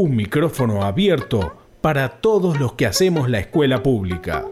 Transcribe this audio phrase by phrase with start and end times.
[0.00, 1.52] Un micrófono abierto
[1.82, 4.46] para todos los que hacemos la escuela pública.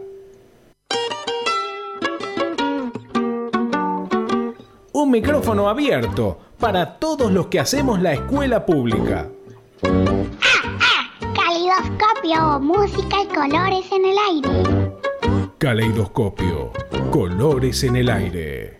[4.93, 9.27] Un micrófono abierto para todos los que hacemos la escuela pública.
[11.33, 14.93] Caleidoscopio, música y colores en el aire.
[15.57, 16.71] Caleidoscopio,
[17.09, 18.79] colores en el aire.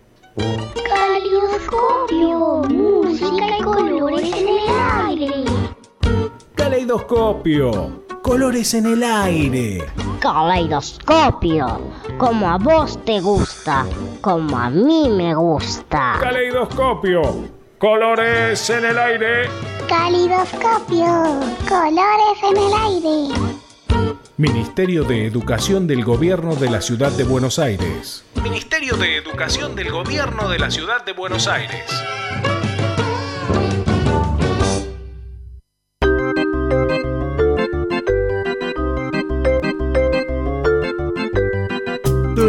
[6.89, 9.85] Caleidoscopio, colores en el aire.
[10.20, 11.79] Caleidoscopio,
[12.17, 13.85] como a vos te gusta,
[14.21, 16.17] como a mí me gusta.
[16.20, 17.21] Caleidoscopio,
[17.77, 19.49] colores en el aire.
[19.88, 21.39] Caleidoscopio,
[21.70, 23.35] colores en el aire.
[24.37, 28.26] Ministerio de Educación del Gobierno de la Ciudad de Buenos Aires.
[28.41, 31.85] Ministerio de Educación del Gobierno de la Ciudad de Buenos Aires.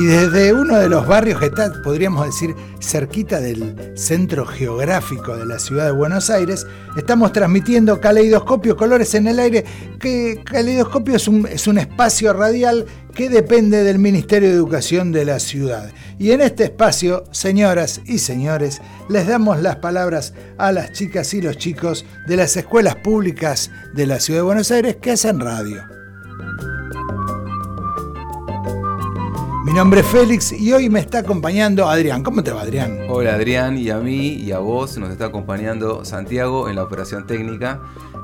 [0.00, 5.44] Y desde uno de los barrios que está, podríamos decir, cerquita del centro geográfico de
[5.44, 9.62] la ciudad de Buenos Aires, estamos transmitiendo Caleidoscopio Colores en el Aire,
[10.00, 15.26] que Caleidoscopio es un, es un espacio radial que depende del Ministerio de Educación de
[15.26, 15.92] la ciudad.
[16.18, 21.42] Y en este espacio, señoras y señores, les damos las palabras a las chicas y
[21.42, 25.99] los chicos de las escuelas públicas de la ciudad de Buenos Aires que hacen radio.
[29.70, 32.24] Mi nombre es Félix y hoy me está acompañando Adrián.
[32.24, 33.02] ¿Cómo te va, Adrián?
[33.08, 37.24] Hola, Adrián, y a mí y a vos nos está acompañando Santiago en la operación
[37.24, 37.80] técnica.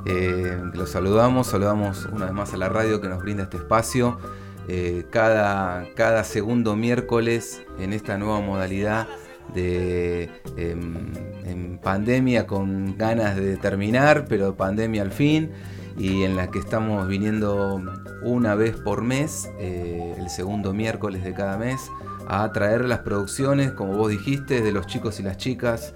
[0.06, 4.18] Eh, los saludamos, saludamos una vez más a la radio que nos brinda este espacio.
[4.66, 9.06] Eh, cada, cada segundo miércoles en esta nueva modalidad
[9.54, 15.52] de em, pandemia con ganas de terminar, pero pandemia al fin
[15.96, 17.80] y en la que estamos viniendo
[18.26, 21.92] una vez por mes, eh, el segundo miércoles de cada mes,
[22.26, 25.94] a traer las producciones, como vos dijiste, de los chicos y las chicas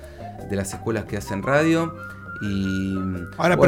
[0.48, 1.92] de las escuelas que hacen radio.
[2.40, 2.96] Y,
[3.36, 3.58] Ahora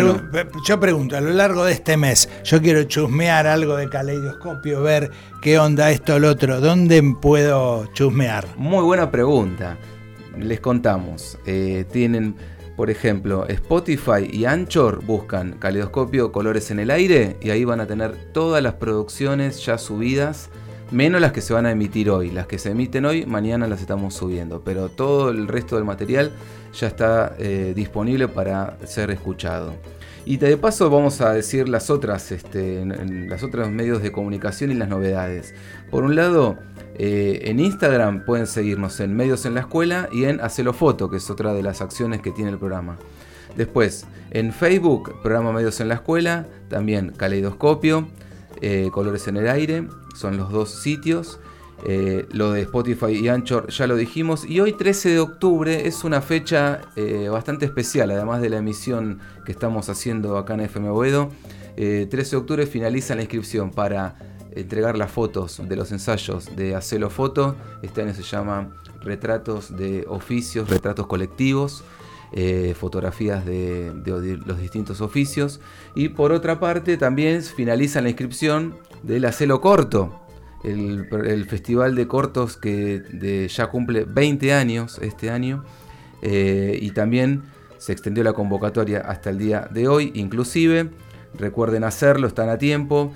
[0.66, 5.10] yo pregunto, a lo largo de este mes, yo quiero chusmear algo de caleidoscopio, ver
[5.42, 8.46] qué onda esto o lo otro, ¿dónde puedo chusmear?
[8.56, 9.76] Muy buena pregunta.
[10.38, 12.36] Les contamos, eh, tienen
[12.82, 17.86] por ejemplo, Spotify y Anchor buscan Caleidoscopio Colores en el Aire y ahí van a
[17.86, 20.50] tener todas las producciones ya subidas,
[20.90, 22.32] menos las que se van a emitir hoy.
[22.32, 26.32] Las que se emiten hoy, mañana las estamos subiendo, pero todo el resto del material
[26.74, 29.74] ya está eh, disponible para ser escuchado.
[30.24, 34.74] Y de paso vamos a decir las otras, este, las otros medios de comunicación y
[34.74, 35.54] las novedades.
[35.88, 36.58] Por un lado,
[36.94, 41.16] eh, en Instagram pueden seguirnos en Medios en la Escuela y en Hacelo Foto, que
[41.16, 42.98] es otra de las acciones que tiene el programa.
[43.56, 48.08] Después, en Facebook, programa Medios en la Escuela, también Caleidoscopio,
[48.60, 51.40] eh, Colores en el Aire, son los dos sitios.
[51.84, 54.44] Eh, lo de Spotify y Anchor ya lo dijimos.
[54.48, 56.80] Y hoy 13 de octubre es una fecha
[57.30, 61.30] bastante especial, además de la emisión que estamos haciendo acá en FM Boedo.
[61.74, 64.14] 13 de octubre finaliza la inscripción para
[64.54, 67.56] entregar las fotos de los ensayos de Hacelo Foto.
[67.82, 68.70] Este año se llama
[69.00, 71.84] Retratos de Oficios, Retratos Colectivos.
[72.34, 73.92] Eh, fotografías de,
[74.46, 75.60] los distintos oficios.
[75.94, 80.18] Y por otra parte, también finaliza la inscripción del Hacelo Corto,
[80.64, 85.62] el, festival de cortos que ya cumple 20 años este año.
[86.22, 87.42] Eh, y también
[87.76, 90.88] se extendió la convocatoria hasta el día de hoy, inclusive.
[91.34, 93.12] Recuerden hacerlo, están a tiempo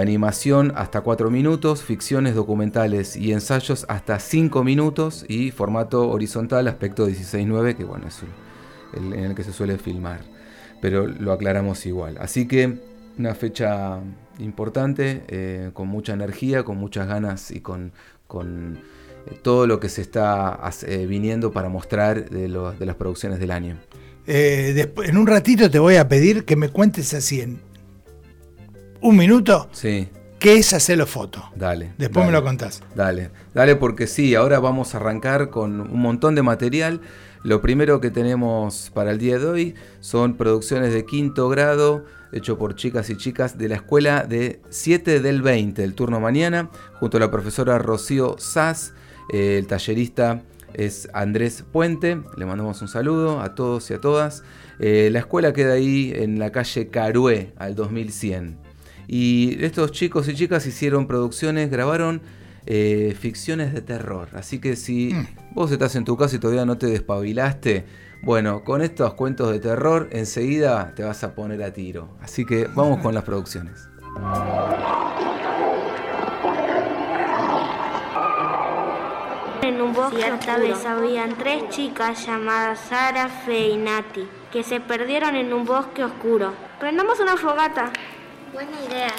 [0.00, 7.08] animación hasta 4 minutos, ficciones documentales y ensayos hasta 5 minutos y formato horizontal aspecto
[7.08, 8.20] 16.9, que bueno, es
[8.94, 10.20] el, en el que se suele filmar,
[10.80, 12.16] pero lo aclaramos igual.
[12.18, 12.80] Así que
[13.18, 14.00] una fecha
[14.38, 17.92] importante, eh, con mucha energía, con muchas ganas y con,
[18.32, 23.76] eh, todo lo que se está eh, viniendo para mostrar de, las producciones del año.
[24.26, 27.60] en un ratito te voy a pedir que me cuentes así en
[29.00, 29.68] un minuto.
[29.72, 30.08] Sí.
[30.38, 31.44] ¿Qué es hacerlo foto?
[31.54, 31.92] Dale.
[31.98, 32.82] Después me lo contás.
[32.94, 37.02] Dale, dale, porque sí, ahora vamos a arrancar con un montón de material.
[37.42, 42.56] Lo primero que tenemos para el día de hoy son producciones de quinto grado, hecho
[42.56, 47.18] por chicas y chicas de la escuela de 7 del 20, el turno mañana, junto
[47.18, 48.94] a la profesora Rocío Sass.
[49.32, 50.42] Eh, el tallerista
[50.72, 54.42] es Andrés Puente, le mandamos un saludo a todos y a todas.
[54.78, 58.69] Eh, la escuela queda ahí en la calle Carué al 2100.
[59.12, 62.22] Y estos chicos y chicas hicieron producciones, grabaron
[62.64, 64.28] eh, ficciones de terror.
[64.34, 65.26] Así que si mm.
[65.52, 67.86] vos estás en tu casa y todavía no te despabilaste,
[68.22, 72.16] bueno, con estos cuentos de terror enseguida te vas a poner a tiro.
[72.20, 73.88] Así que vamos con las producciones.
[79.62, 84.78] En un bosque Cierta vez habían tres chicas llamadas Sara, Fe y Nati, que se
[84.78, 86.52] perdieron en un bosque oscuro.
[86.78, 87.90] Prendamos una fogata.
[88.52, 89.12] Buena idea.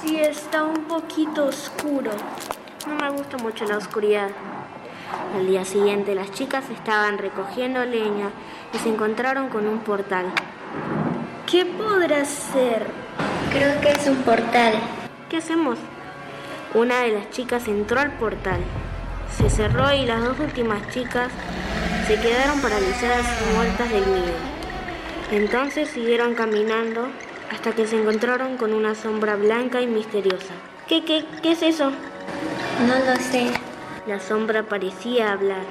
[0.00, 2.10] Sí, está un poquito oscuro.
[2.86, 4.30] No me gusta mucho la oscuridad.
[5.34, 8.30] Al día siguiente las chicas estaban recogiendo leña
[8.72, 10.26] y se encontraron con un portal.
[11.50, 12.86] ¿Qué podrá ser?
[13.52, 14.74] Creo que es un portal.
[15.28, 15.78] ¿Qué hacemos?
[16.74, 18.60] Una de las chicas entró al portal
[19.36, 21.30] se cerró y las dos últimas chicas
[22.06, 24.36] se quedaron paralizadas y muertas del miedo.
[25.30, 27.06] Entonces siguieron caminando
[27.50, 30.54] hasta que se encontraron con una sombra blanca y misteriosa.
[30.86, 31.90] ¿Qué, qué, qué es eso?
[32.86, 33.50] No lo sé.
[34.06, 35.62] La sombra parecía hablar.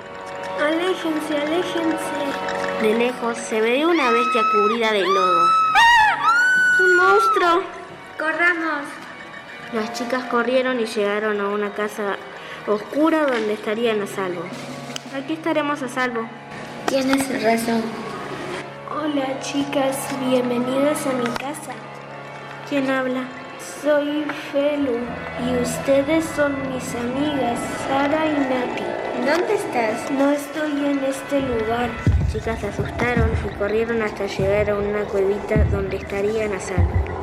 [0.62, 2.82] Aléjense, aléjense.
[2.82, 5.46] De lejos se veía una bestia cubrida de lodo.
[6.82, 7.64] ¡Un monstruo!
[8.18, 8.84] ¡Corramos!
[9.74, 12.18] Las chicas corrieron y llegaron a una casa
[12.68, 14.44] oscura donde estarían a salvo.
[15.16, 16.28] Aquí estaremos a salvo.
[16.88, 18.09] Tienes razón.
[19.02, 19.96] Hola chicas,
[20.28, 21.72] bienvenidas a mi casa.
[22.68, 23.24] ¿Quién habla?
[23.82, 24.98] Soy Felu
[25.48, 28.84] y ustedes son mis amigas Sara y Nati.
[29.26, 30.12] ¿Dónde estás?
[30.12, 31.90] No estoy en este lugar.
[32.20, 37.19] Las chicas se asustaron y corrieron hasta llegar a una cuevita donde estarían a.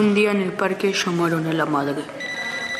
[0.00, 2.02] Un día en el parque llamaron a la madre.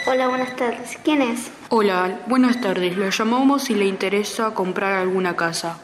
[0.06, 0.98] Hola, buenas tardes.
[1.04, 1.50] ¿Quién es?
[1.68, 2.96] Hola, buenas tardes.
[2.96, 5.76] La llamamos si le interesa comprar alguna casa.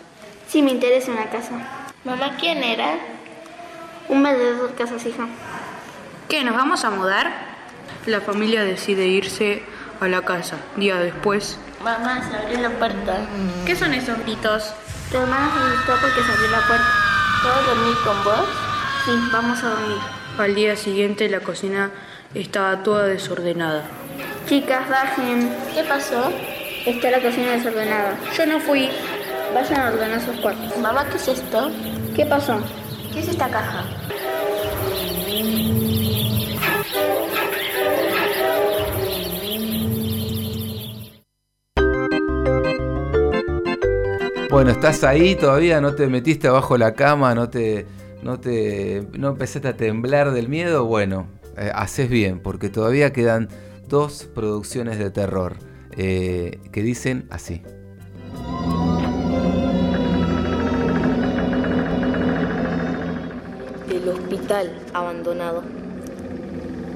[0.48, 1.50] Sí, me interesa una casa.
[2.04, 2.94] Mamá, ¿quién era?
[4.08, 5.26] Un vendedor de casas, hija.
[6.26, 7.30] ¿Qué, nos vamos a mudar?
[8.06, 9.62] La familia decide irse
[10.00, 10.56] a la casa.
[10.76, 11.58] Día después.
[11.84, 13.26] Mamá, se abrió la puerta.
[13.66, 14.72] ¿Qué son esos gritos?
[15.12, 16.92] Tu hermana se asustó porque se abrió la puerta.
[17.42, 18.48] ¿Puedo dormir con vos?
[19.04, 20.15] Sí, vamos a dormir.
[20.38, 21.90] Al día siguiente la cocina
[22.34, 23.84] estaba toda desordenada.
[24.46, 25.50] Chicas, bajen.
[25.74, 26.30] ¿Qué pasó?
[26.84, 28.18] Está la cocina desordenada.
[28.36, 28.90] Yo no fui.
[29.54, 30.76] Vayan a ordenar sus cuartos.
[30.76, 31.70] Mamá, ¿qué es esto?
[32.14, 32.58] ¿Qué pasó?
[33.14, 33.84] ¿Qué es esta caja?
[44.50, 47.86] Bueno, estás ahí todavía, no te metiste abajo la cama, no te
[48.26, 53.48] no te no empezaste a temblar del miedo, bueno, eh, haces bien, porque todavía quedan
[53.88, 55.54] dos producciones de terror
[55.96, 57.62] eh, que dicen así.
[63.88, 65.62] El hospital abandonado.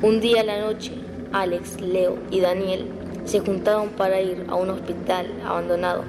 [0.02, 0.94] Un día a la noche,
[1.32, 2.88] Alex, Leo y Daniel
[3.24, 6.02] se juntaron para ir a un hospital abandonado.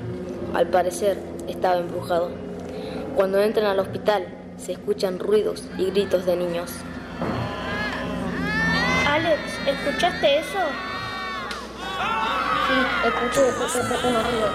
[0.56, 2.30] Al parecer estaba embrujado.
[3.16, 6.72] Cuando entran al hospital, se escuchan ruidos y gritos de niños.
[9.08, 10.60] Alex, ¿escuchaste eso?
[12.68, 13.42] Sí, escuché
[14.08, 14.52] unos ruidos.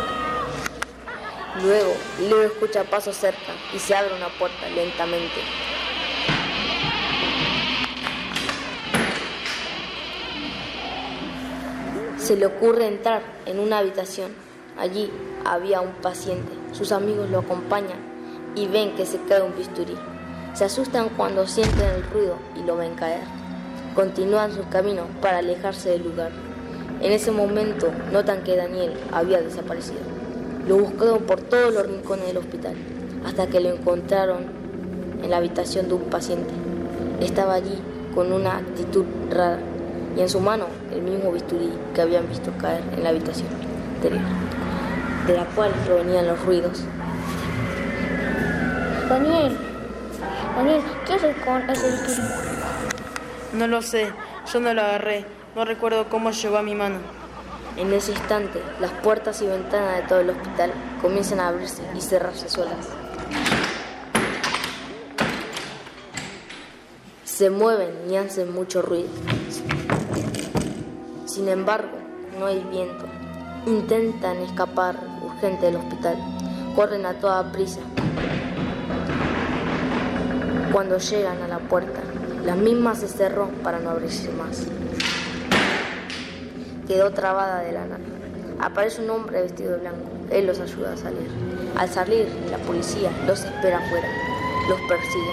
[1.62, 5.40] Luego, Leo escucha pasos cerca y se abre una puerta lentamente.
[12.18, 14.32] Se le ocurre entrar en una habitación.
[14.78, 15.10] Allí
[15.44, 16.52] había un paciente.
[16.72, 18.15] Sus amigos lo acompañan
[18.56, 19.94] y ven que se cae un bisturí.
[20.54, 23.20] Se asustan cuando sienten el ruido y lo ven caer.
[23.94, 26.32] Continúan su camino para alejarse del lugar.
[27.02, 30.00] En ese momento notan que Daniel había desaparecido.
[30.66, 32.74] Lo buscaron por todos los rincones del hospital
[33.24, 34.46] hasta que lo encontraron
[35.22, 36.52] en la habitación de un paciente.
[37.20, 37.78] Estaba allí
[38.14, 39.58] con una actitud rara
[40.16, 43.48] y en su mano el mismo bisturí que habían visto caer en la habitación
[43.96, 44.22] anterior,
[45.26, 46.84] de la cual provenían los ruidos
[49.08, 49.56] Daniel,
[50.56, 52.22] Daniel, ¿qué haces con ese?
[53.52, 54.12] No lo sé,
[54.52, 55.24] yo no lo agarré.
[55.54, 56.98] No recuerdo cómo llegó a mi mano.
[57.76, 62.00] En ese instante, las puertas y ventanas de todo el hospital comienzan a abrirse y
[62.00, 62.88] cerrarse solas.
[67.24, 69.08] Se mueven y hacen mucho ruido.
[71.26, 71.96] Sin embargo,
[72.40, 73.04] no hay viento.
[73.66, 76.16] Intentan escapar urgente del hospital.
[76.74, 77.80] Corren a toda prisa,
[80.76, 82.00] Cuando llegan a la puerta,
[82.44, 84.66] la misma se cerró para no abrirse más.
[86.86, 88.04] Quedó trabada de la nada.
[88.60, 90.06] Aparece un hombre vestido de blanco.
[90.30, 91.30] Él los ayuda a salir.
[91.78, 94.06] Al salir, la policía los espera afuera.
[94.68, 95.32] Los persigue.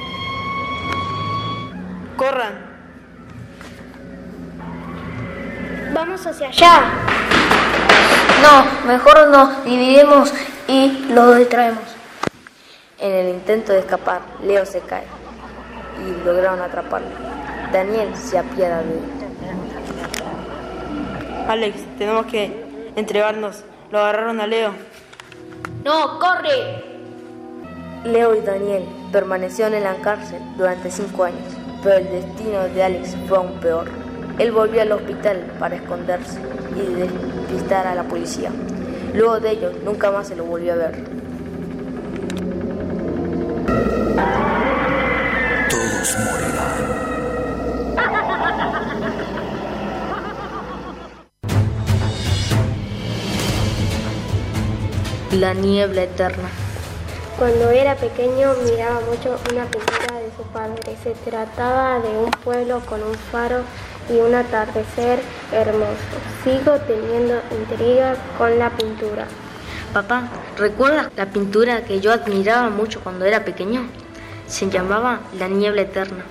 [2.16, 2.54] ¡Corran!
[5.94, 6.84] Vamos hacia allá.
[8.42, 10.34] No, mejor nos dividimos
[10.70, 11.84] y los distraemos.
[12.98, 15.23] En el intento de escapar, Leo se cae
[16.00, 17.08] y lograron atraparlo.
[17.72, 19.02] Daniel se apiada de él.
[21.48, 23.64] Alex, tenemos que entregarnos.
[23.92, 24.72] Lo agarraron a Leo.
[25.84, 26.84] No, corre.
[28.06, 33.16] Leo y Daniel permanecieron en la cárcel durante cinco años, pero el destino de Alex
[33.28, 33.88] fue aún peor.
[34.40, 36.40] Él volvió al hospital para esconderse
[36.76, 38.52] y despistar a la policía.
[39.14, 41.23] Luego de ello, nunca más se lo volvió a ver.
[46.03, 46.74] Todos morirán.
[55.31, 56.50] La niebla eterna.
[57.39, 60.98] Cuando era pequeño miraba mucho una pintura de su padre.
[61.03, 63.62] Se trataba de un pueblo con un faro
[64.10, 65.22] y un atardecer
[65.53, 66.17] hermoso.
[66.43, 69.25] Sigo teniendo intriga con la pintura.
[69.93, 74.02] Papá, ¿recuerdas la pintura que yo admiraba mucho cuando era pequeño?
[74.53, 76.24] Se llamaba La niebla eterna.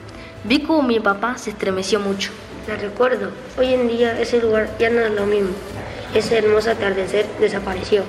[0.45, 2.31] Vi como mi papá se estremeció mucho.
[2.69, 3.31] La recuerdo.
[3.59, 5.51] Hoy en día ese lugar ya no es lo mismo.
[6.15, 8.05] Ese hermoso atardecer desapareció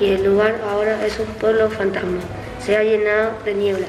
[0.00, 2.20] y el lugar ahora es un pueblo fantasma.
[2.64, 3.88] Se ha llenado de niebla.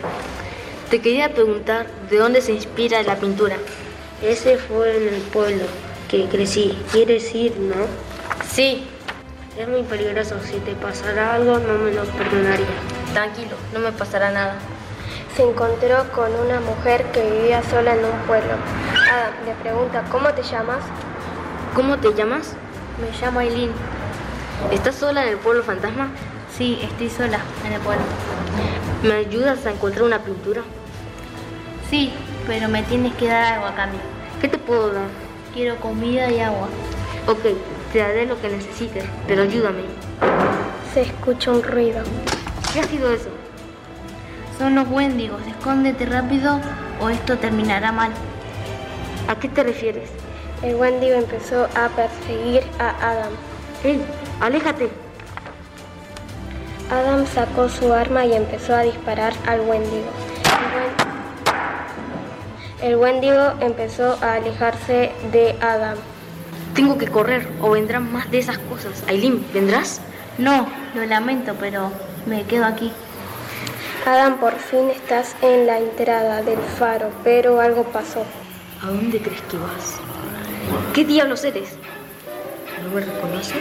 [0.89, 3.57] Te quería preguntar de dónde se inspira la pintura.
[4.23, 5.65] Ese fue en el pueblo
[6.09, 6.75] que crecí.
[6.91, 7.85] ¿Quieres ir, no?
[8.49, 8.83] Sí.
[9.55, 10.37] Es muy peligroso.
[10.43, 12.65] Si te pasara algo, no me lo perdonaría.
[13.13, 14.57] Tranquilo, no me pasará nada.
[15.37, 18.53] Se encontró con una mujer que vivía sola en un pueblo.
[18.91, 20.83] Adam le pregunta, ¿cómo te llamas?
[21.75, 22.55] ¿Cómo te llamas?
[22.99, 23.69] Me llamo Aileen.
[24.71, 26.09] ¿Estás sola en el pueblo fantasma?
[26.57, 28.03] Sí, estoy sola en el pueblo.
[29.03, 30.63] ¿Me ayudas a encontrar una pintura?
[31.87, 32.11] Sí,
[32.47, 33.99] pero me tienes que dar algo a cambio.
[34.41, 35.05] ¿Qué te puedo dar?
[35.53, 36.67] Quiero comida y agua.
[37.27, 37.43] Ok,
[37.93, 39.83] te daré lo que necesites, pero ayúdame.
[40.95, 42.01] Se escucha un ruido.
[42.73, 43.29] ¿Qué ha sido eso?
[44.57, 45.41] Son los Wendigos.
[45.47, 46.59] Escóndete rápido
[46.99, 48.11] o esto terminará mal.
[49.27, 50.09] ¿A qué te refieres?
[50.63, 53.33] El Wendigo empezó a perseguir a Adam.
[53.83, 54.01] ¡Ey!
[54.39, 54.89] ¡Aléjate!
[56.89, 60.07] Adam sacó su arma y empezó a disparar al Wendigo.
[62.81, 65.97] El Wendigo empezó a alejarse de Adam.
[66.73, 69.03] Tengo que correr o vendrán más de esas cosas.
[69.07, 69.99] Aileen, ¿vendrás?
[70.37, 71.91] No, lo lamento, pero
[72.25, 72.91] me quedo aquí.
[74.05, 78.23] Adam, por fin estás en la entrada del faro, pero algo pasó.
[78.81, 79.99] ¿A dónde crees que vas?
[80.93, 81.75] ¿Qué diablos eres?
[82.83, 83.57] ¿No me reconoces?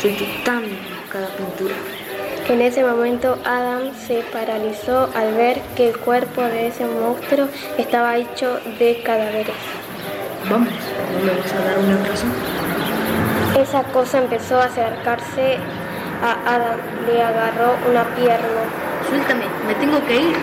[0.00, 0.62] Soy tu tan
[1.02, 1.74] buscada pintura.
[2.48, 8.16] En ese momento Adam se paralizó al ver que el cuerpo de ese monstruo estaba
[8.16, 9.56] hecho de cadáveres.
[10.48, 10.68] Vamos,
[11.12, 12.26] ¿no me vas a dar un abrazo?
[13.60, 15.58] Esa cosa empezó a acercarse
[16.22, 18.62] a Adam, le agarró una pierna.
[19.08, 20.36] Suéltame, me tengo que ir.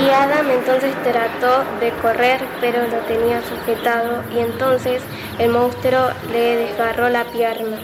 [0.00, 5.02] Y Adam entonces trató de correr, pero lo tenía sujetado y entonces
[5.38, 7.78] el monstruo le desgarró la pierna.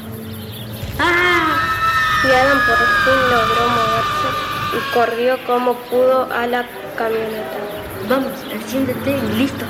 [1.01, 1.75] ¡Ah!
[2.23, 4.45] Y Adam por fin logró moverse
[4.77, 6.65] y corrió como pudo a la
[6.97, 7.59] camioneta.
[8.09, 9.65] Vamos, enciéndete y listo.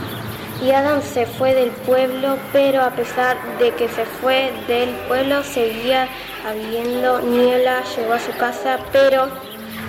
[0.63, 5.43] Y Adam se fue del pueblo, pero a pesar de que se fue del pueblo,
[5.43, 6.09] seguía
[6.45, 9.29] habiendo niebla, llegó a su casa, pero...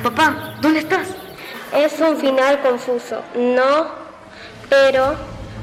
[0.02, 1.10] Papá, ¿dónde estás?
[1.76, 3.88] Es un final confuso, no,
[4.70, 5.16] pero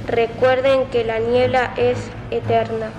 [0.07, 1.99] recuerden que la niebla es
[2.31, 2.91] eterna.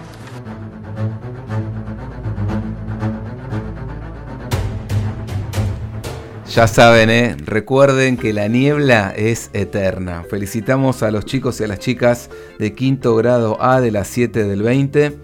[6.49, 7.35] Ya saben, ¿eh?
[7.45, 10.23] recuerden que la niebla es eterna.
[10.29, 14.43] Felicitamos a los chicos y a las chicas de quinto grado A de las 7
[14.43, 15.17] del 20.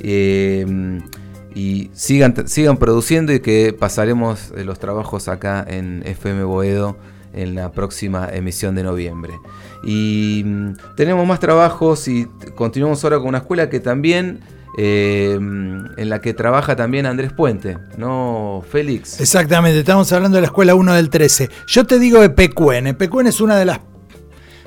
[0.00, 1.00] Eh,
[1.54, 6.96] y sigan, sigan produciendo y que pasaremos los trabajos acá en FM Boedo
[7.34, 9.34] en la próxima emisión de noviembre.
[9.84, 14.40] Y mm, tenemos más trabajos y continuamos ahora con una escuela que también
[14.78, 19.20] eh, en la que trabaja también Andrés Puente, ¿no, Félix?
[19.20, 21.50] Exactamente, estamos hablando de la escuela 1 del 13.
[21.66, 22.86] Yo te digo Epecuén.
[22.86, 23.80] Epecuén es una de las,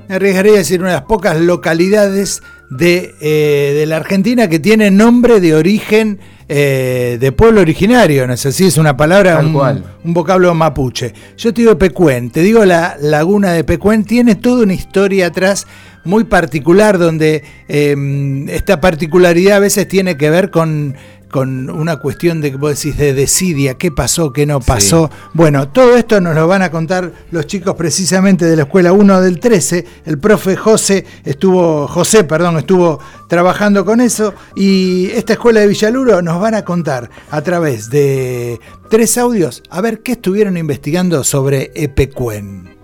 [0.08, 4.60] me arriesgaría a decir, una de las pocas localidades de, eh, de la Argentina que
[4.60, 9.84] tiene nombre de origen eh, de pueblo originario, no sé si es una palabra, un,
[10.04, 11.14] un, vocablo mapuche.
[11.38, 15.66] Yo te digo Pecuén, te digo la laguna de Pecuén, tiene toda una historia atrás
[16.06, 20.96] muy particular, donde em, esta particularidad a veces tiene que ver con
[21.36, 25.12] con una cuestión de, vos decís, de desidia, qué pasó, qué no pasó.
[25.34, 29.20] Bueno, todo esto nos lo van a contar los chicos precisamente de la Escuela 1
[29.20, 29.86] del 13.
[30.06, 36.22] El profe José estuvo, José, perdón, estuvo trabajando con eso y esta Escuela de Villaluro
[36.22, 38.58] nos van a contar a través de
[38.90, 42.75] tres audios a ver qué estuvieron investigando sobre Epecuen.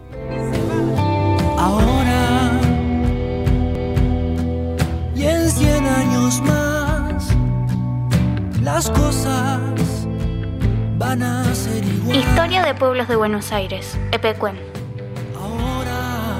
[8.81, 9.59] Las cosas
[10.97, 12.17] van a ser igual.
[12.17, 14.59] Historia de pueblos de Buenos Aires, Epecuen.
[15.39, 16.39] Ahora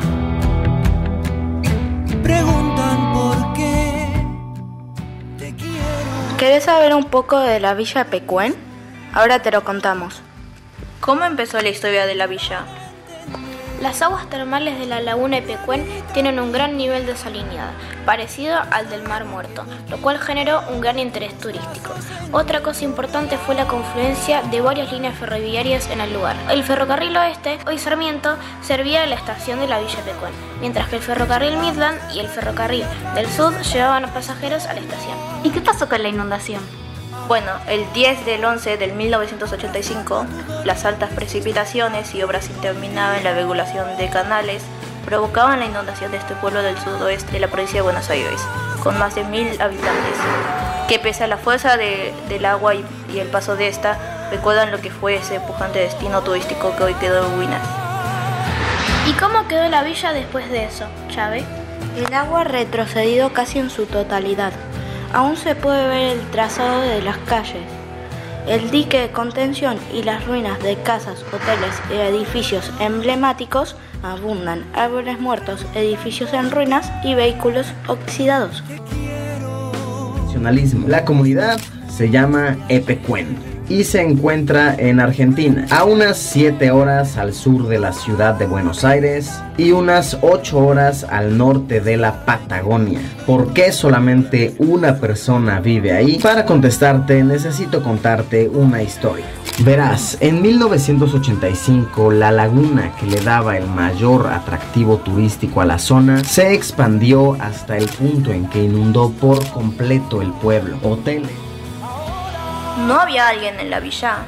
[2.24, 4.08] preguntan por qué
[5.38, 6.38] te quiero.
[6.40, 8.56] ¿Querés saber un poco de la villa Epecuen?
[9.14, 10.24] Ahora te lo contamos.
[11.00, 12.66] ¿Cómo empezó la historia de la villa?
[13.82, 17.72] Las aguas termales de la laguna de Pecuén tienen un gran nivel de salinidad,
[18.06, 21.92] parecido al del Mar Muerto, lo cual generó un gran interés turístico.
[22.32, 26.36] Otra cosa importante fue la confluencia de varias líneas ferroviarias en el lugar.
[26.52, 30.98] El ferrocarril oeste, hoy Sarmiento, servía a la estación de la Villa Pecuén, mientras que
[30.98, 32.86] el ferrocarril Midland y el ferrocarril
[33.16, 35.18] del sur llevaban a pasajeros a la estación.
[35.44, 36.81] ¿Y qué pasó con la inundación?
[37.28, 40.26] Bueno, el 10 del 11 del 1985,
[40.66, 44.64] las altas precipitaciones y obras interminables en la regulación de canales
[45.06, 48.42] provocaban la inundación de este pueblo del sudoeste de la provincia de Buenos Aires,
[48.84, 50.18] con más de mil habitantes,
[50.88, 53.98] que pese a la fuerza del agua y, y, el paso de esta,
[54.30, 57.62] recuerdan lo que fue ese pujante destino turístico que hoy quedó en ruinas.
[59.08, 61.46] ¿Y cómo quedó la villa después de eso, Chávez?
[61.98, 64.54] El agua ha retrocedido casi en su totalidad
[65.14, 67.64] aún se puede ver el trazado de las calles,
[68.48, 73.76] el dique de contención y las ruinas de casas, hoteles y edificios emblemáticos.
[74.04, 78.64] Abundan árboles muertos, edificios en ruinas y vehículos oxidados.
[80.88, 87.34] La comunidad se llama Epecuen y se encuentra en Argentina, a unas 7 horas al
[87.34, 92.26] sur de la ciudad de Buenos Aires y unas 8 horas al norte de la
[92.26, 93.00] Patagonia.
[93.26, 96.20] ¿Por qué solamente una persona vive ahí?
[96.20, 99.26] Para contestarte necesito contarte una historia.
[99.60, 106.26] Verás, en 1985 la laguna que le daba el mayor atractivo turístico a la zona
[106.26, 110.78] se expandió hasta el punto en que inundó por completo el pueblo.
[110.84, 111.51] Hoteles
[112.78, 114.20] no había alguien en la villa.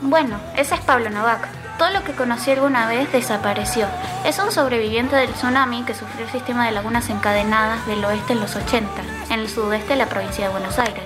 [0.00, 1.48] Bueno, ese es Pablo Novak.
[1.78, 3.86] Todo lo que conocí alguna vez desapareció.
[4.24, 8.40] Es un sobreviviente del tsunami que sufrió el sistema de lagunas encadenadas del oeste en
[8.40, 8.88] los 80,
[9.30, 11.04] en el sudeste de la provincia de Buenos Aires.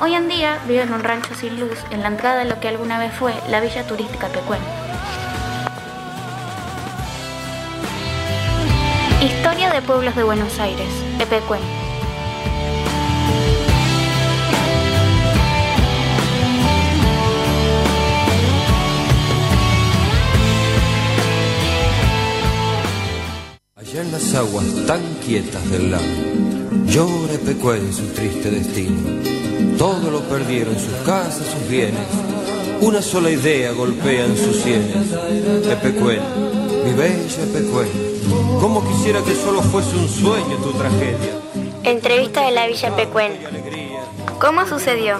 [0.00, 2.68] Hoy en día vive en un rancho sin luz en la entrada de lo que
[2.68, 4.60] alguna vez fue la villa turística Pecuén.
[9.20, 10.88] Historia de pueblos de Buenos Aires,
[11.18, 11.83] Epecuén.
[24.34, 26.04] Aguas tan quietas del lago,
[26.86, 29.00] llora Epecuén su triste destino.
[29.78, 32.06] Todo lo perdieron, sus casas, sus bienes.
[32.80, 34.96] Una sola idea golpea en sus sienes.
[35.70, 36.20] Epecuén,
[36.84, 37.88] mi bella Epecuén,
[38.60, 41.40] como quisiera que solo fuese un sueño tu tragedia.
[41.84, 43.32] Entrevista de la Villa Pecuén.
[44.40, 45.16] ¿Cómo sucedió?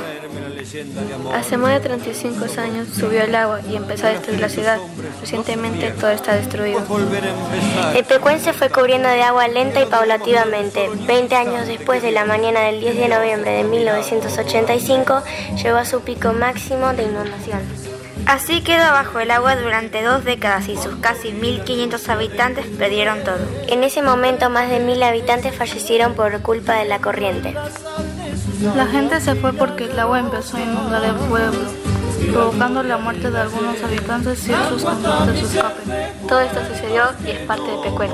[1.32, 4.78] Hace más de 35 años subió el agua y empezó a destruir la ciudad.
[5.20, 6.82] Recientemente todo está destruido.
[7.94, 10.90] El Pecuén fue cubriendo de agua lenta y paulativamente.
[11.06, 15.22] 20 años después de la mañana del 10 de noviembre de 1985,
[15.62, 17.60] llegó a su pico máximo de inundación.
[18.26, 23.38] Así quedó bajo el agua durante dos décadas y sus casi 1.500 habitantes perdieron todo.
[23.68, 27.54] En ese momento más de 1.000 habitantes fallecieron por culpa de la corriente.
[28.72, 31.60] La gente se fue porque el agua empezó a inundar el pueblo,
[32.32, 35.82] provocando la muerte de algunos habitantes y sus de sus escape.
[36.26, 38.10] Todo esto sucedió y es parte de Pecuén.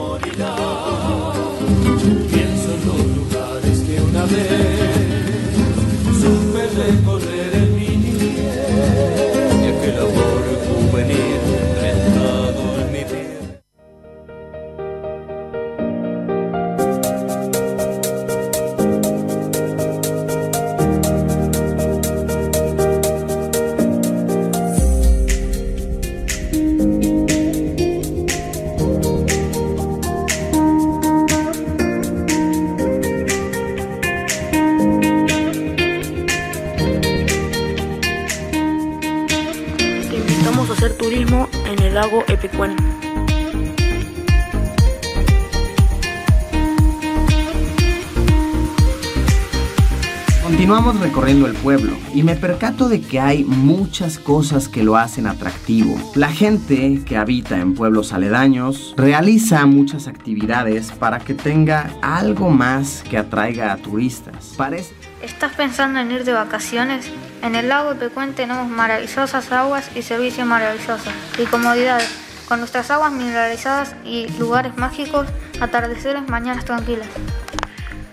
[50.43, 55.27] Continuamos recorriendo el pueblo y me percato de que hay muchas cosas que lo hacen
[55.27, 55.99] atractivo.
[56.15, 63.05] La gente que habita en pueblos aledaños realiza muchas actividades para que tenga algo más
[63.09, 64.55] que atraiga a turistas.
[64.57, 67.11] Parece ¿Estás pensando en ir de vacaciones?
[67.43, 72.09] En el lago Pecuén tenemos maravillosas aguas y servicios maravillosos y comodidades,
[72.51, 75.29] con nuestras aguas mineralizadas y lugares mágicos,
[75.61, 77.07] atardeceres, mañanas tranquilas.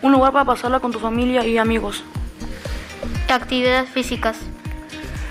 [0.04, 2.04] Un lugar para pasarla con tu familia y amigos.
[3.30, 4.38] Actividades físicas.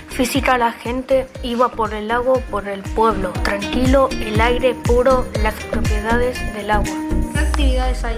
[0.09, 5.53] Física la gente iba por el lago, por el pueblo, tranquilo, el aire puro, las
[5.53, 6.97] propiedades del agua.
[7.31, 8.17] ¿Qué actividades hay?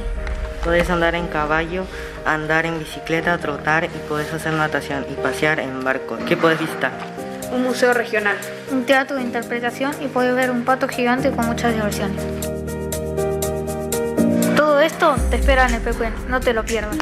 [0.64, 1.86] Puedes andar en caballo,
[2.26, 6.18] andar en bicicleta, trotar y puedes hacer natación y pasear en barco.
[6.28, 7.19] ¿Qué puedes visitar?
[7.52, 8.38] Un museo regional.
[8.72, 12.24] Un teatro de interpretación y puedes ver un pato gigante con muchas diversiones.
[14.56, 16.98] Todo esto te espera en el Pecuén, no te lo pierdas.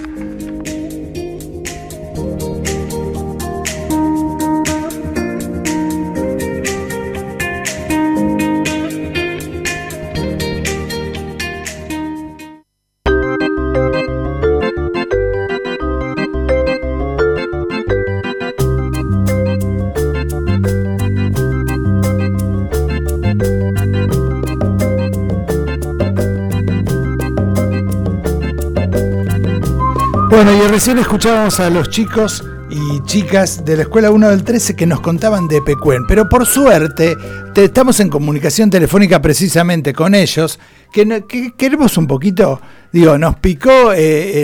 [30.77, 35.01] Recién escuchábamos a los chicos y chicas de la Escuela 1 del 13 que nos
[35.01, 36.05] contaban de Pecuen.
[36.07, 37.17] Pero por suerte,
[37.55, 40.59] te- estamos en comunicación telefónica precisamente con ellos,
[40.93, 41.23] que,
[41.57, 42.61] queremos un poquito,
[42.93, 44.43] digo, nos picó eh,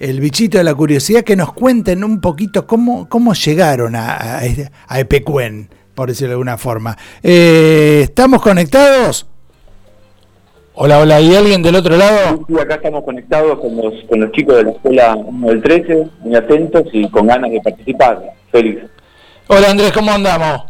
[0.00, 4.40] el, bichito de la curiosidad, que nos cuenten un poquito cómo, cómo llegaron a, a,
[4.88, 5.04] a
[5.94, 6.96] por decirlo de alguna forma.
[7.22, 9.26] Eh, ¿Estamos conectados?
[10.76, 12.44] Hola, hola, ¿y alguien del otro lado?
[12.48, 16.06] Sí, acá estamos conectados con los, con los chicos de la escuela 1 del 13,
[16.20, 18.20] muy atentos y con ganas de participar.
[18.50, 18.82] Félix.
[19.46, 20.62] Hola Andrés, ¿cómo andamos?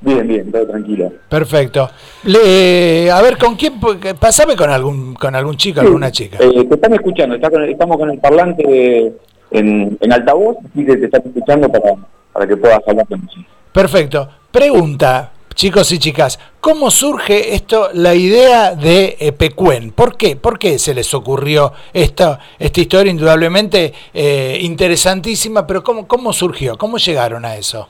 [0.00, 1.12] Bien, bien, todo tranquilo.
[1.28, 1.90] Perfecto.
[2.24, 3.74] Le- a ver, ¿con quién?
[4.18, 6.38] Pasame con algún, con algún chico, alguna chica.
[6.40, 9.12] Eh, te están escuchando, está con- estamos con el parlante de-
[9.50, 11.94] en, en altavoz, así que te están escuchando para,
[12.32, 13.46] para que puedas hablar con ellos.
[13.70, 14.28] Perfecto.
[14.50, 19.90] Pregunta, chicos y chicas, ¿cómo surge esto, la idea de eh, Pecuen?
[19.92, 20.36] ¿Por qué?
[20.36, 26.76] ¿Por qué se les ocurrió esta, esta historia indudablemente eh, interesantísima, pero ¿cómo, ¿cómo surgió?
[26.76, 27.88] ¿Cómo llegaron a eso?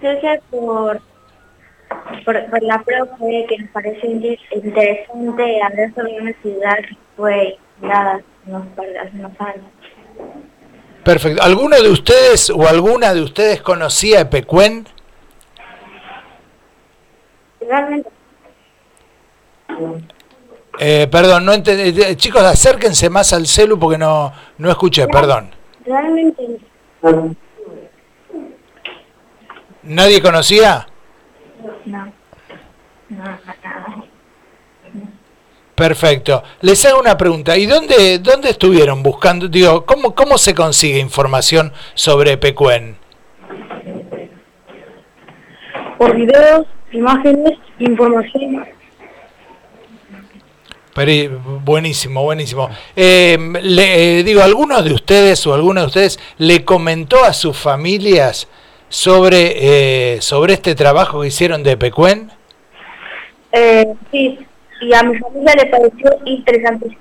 [0.00, 1.00] Surge por,
[2.24, 7.58] por, por la profe que nos parece inter- interesante hablar sobre una ciudad que fue
[7.80, 9.64] nada hace unos años.
[11.04, 11.42] Perfecto.
[11.42, 14.86] ¿Alguno de ustedes o alguna de ustedes conocía a Pecuen?
[17.68, 18.08] Realmente
[20.78, 22.02] Eh, perdón, no entendí.
[22.02, 25.50] Eh, Chicos, acérquense más al celu porque no, no escuché, perdón.
[25.84, 26.58] Realmente
[29.82, 30.86] ¿Nadie conocía?
[31.84, 32.12] no.
[33.08, 33.40] No, nada.
[35.74, 36.42] Perfecto.
[36.60, 37.56] Les hago una pregunta.
[37.56, 39.48] ¿Y dónde, dónde estuvieron buscando?
[39.48, 42.96] Digo, ¿cómo, ¿cómo se consigue información sobre Pecuen?
[45.98, 48.64] Por videos, imágenes, información.
[50.94, 51.28] Peri-
[51.64, 52.68] buenísimo, buenísimo.
[52.94, 57.56] Eh, le, eh, digo, ¿alguno de ustedes o alguno de ustedes le comentó a sus
[57.56, 58.46] familias
[58.90, 62.30] sobre, eh, sobre este trabajo que hicieron de Pecuen?
[63.52, 64.38] Eh, sí,
[64.82, 66.98] y a mi familia le pareció interesante.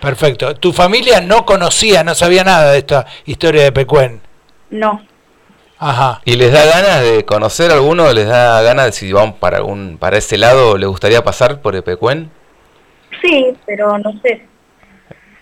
[0.00, 0.54] Perfecto.
[0.56, 4.20] ¿Tu familia no conocía, no sabía nada de esta historia de Pecuen?
[4.70, 5.05] No.
[5.78, 6.22] Ajá.
[6.24, 8.10] ¿Y les da ganas de conocer a alguno?
[8.12, 10.78] ¿Les da ganas de si van para algún, para ese lado?
[10.78, 12.30] ¿Les gustaría pasar por Epecuen?
[13.22, 14.46] Sí, pero no sé.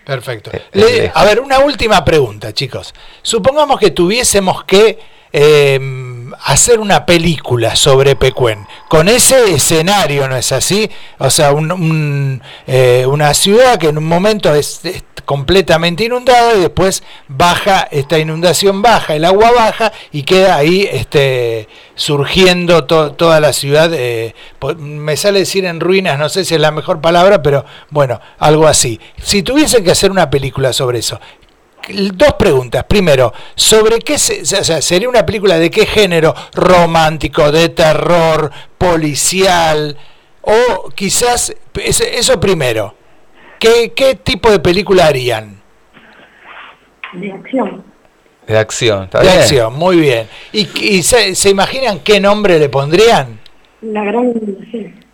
[0.05, 0.51] Perfecto.
[0.73, 2.93] Le- a ver, una última pregunta, chicos.
[3.23, 4.99] Supongamos que tuviésemos que
[5.33, 5.79] eh,
[6.45, 10.91] hacer una película sobre Pecuen, con ese escenario, ¿no es así?
[11.19, 11.53] O sea,
[12.67, 14.81] eh, una ciudad que en un momento es,
[15.25, 21.67] completamente inundada y después baja, esta inundación baja, el agua baja y queda ahí este,
[21.95, 23.91] surgiendo to- toda la ciudad.
[23.95, 24.35] eh,
[24.77, 28.67] me sale decir en ruinas, no sé si es la mejor palabra, pero bueno, algo
[28.67, 29.01] así.
[29.23, 31.19] Si tuviesen que hacer una película sobre eso,
[31.89, 32.85] dos preguntas.
[32.85, 36.35] Primero, ¿sobre qué se, o sea, sería una película de qué género?
[36.55, 39.97] Romántico, de terror, policial,
[40.43, 42.95] o quizás, eso primero.
[43.59, 45.63] ¿Qué, qué tipo de película harían?
[47.13, 47.85] De acción.
[48.47, 49.39] De acción, ¿está de bien?
[49.39, 50.29] acción, muy bien.
[50.53, 53.41] ¿Y, y se, se imaginan qué nombre le pondrían?
[53.81, 55.05] La gran inundación.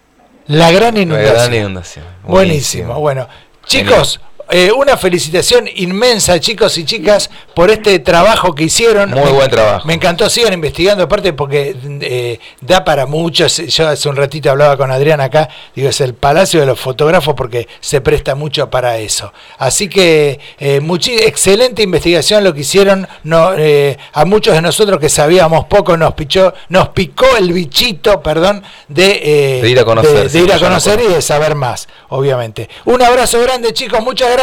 [0.46, 1.34] La gran La inundación.
[1.34, 2.04] gran inundación.
[2.24, 2.94] Buenísimo.
[2.98, 3.28] Bueno,
[3.66, 9.10] chicos, eh, una felicitación inmensa, chicos y chicas, por este trabajo que hicieron.
[9.10, 9.86] Muy Me- buen trabajo.
[9.86, 13.56] Me encantó, sigan investigando, aparte porque eh, da para muchos.
[13.58, 17.34] Yo hace un ratito hablaba con Adrián acá, digo, es el palacio de los fotógrafos
[17.34, 19.32] porque se presta mucho para eso.
[19.58, 20.80] Así que, eh,
[21.24, 23.06] excelente investigación lo que hicieron.
[23.22, 28.20] No, eh, a muchos de nosotros que sabíamos poco nos pichó, nos picó el bichito,
[28.22, 31.88] perdón, de, De ir a conocer, de- de ir a conocer y de saber más,
[32.08, 32.68] obviamente.
[32.86, 34.39] Un abrazo grande, chicos, muchas gracias.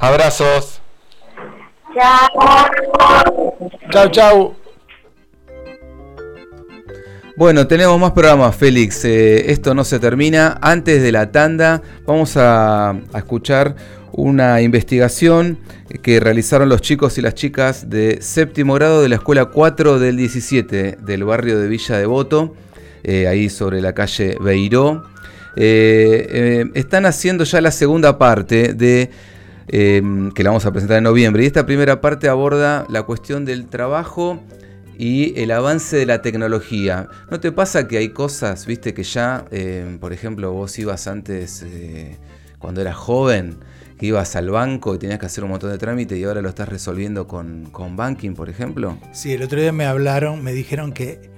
[0.00, 0.80] Abrazos.
[3.90, 4.56] Chau, chau.
[7.36, 9.04] Bueno, tenemos más programas, Félix.
[9.04, 10.58] Eh, esto no se termina.
[10.62, 13.76] Antes de la tanda, vamos a, a escuchar
[14.12, 15.58] una investigación
[16.02, 20.16] que realizaron los chicos y las chicas de séptimo grado de la escuela 4 del
[20.16, 22.54] 17 del barrio de Villa Devoto,
[23.02, 25.04] eh, ahí sobre la calle Beiró.
[25.56, 29.10] Eh, eh, están haciendo ya la segunda parte de
[29.68, 30.02] eh,
[30.34, 31.42] que la vamos a presentar en noviembre.
[31.42, 34.40] Y esta primera parte aborda la cuestión del trabajo
[34.98, 37.08] y el avance de la tecnología.
[37.30, 41.62] ¿No te pasa que hay cosas, viste, que ya, eh, por ejemplo, vos ibas antes,
[41.62, 42.16] eh,
[42.58, 43.58] cuando eras joven,
[43.98, 46.48] que ibas al banco y tenías que hacer un montón de trámites y ahora lo
[46.48, 48.98] estás resolviendo con, con banking, por ejemplo?
[49.12, 51.33] Sí, el otro día me hablaron, me dijeron que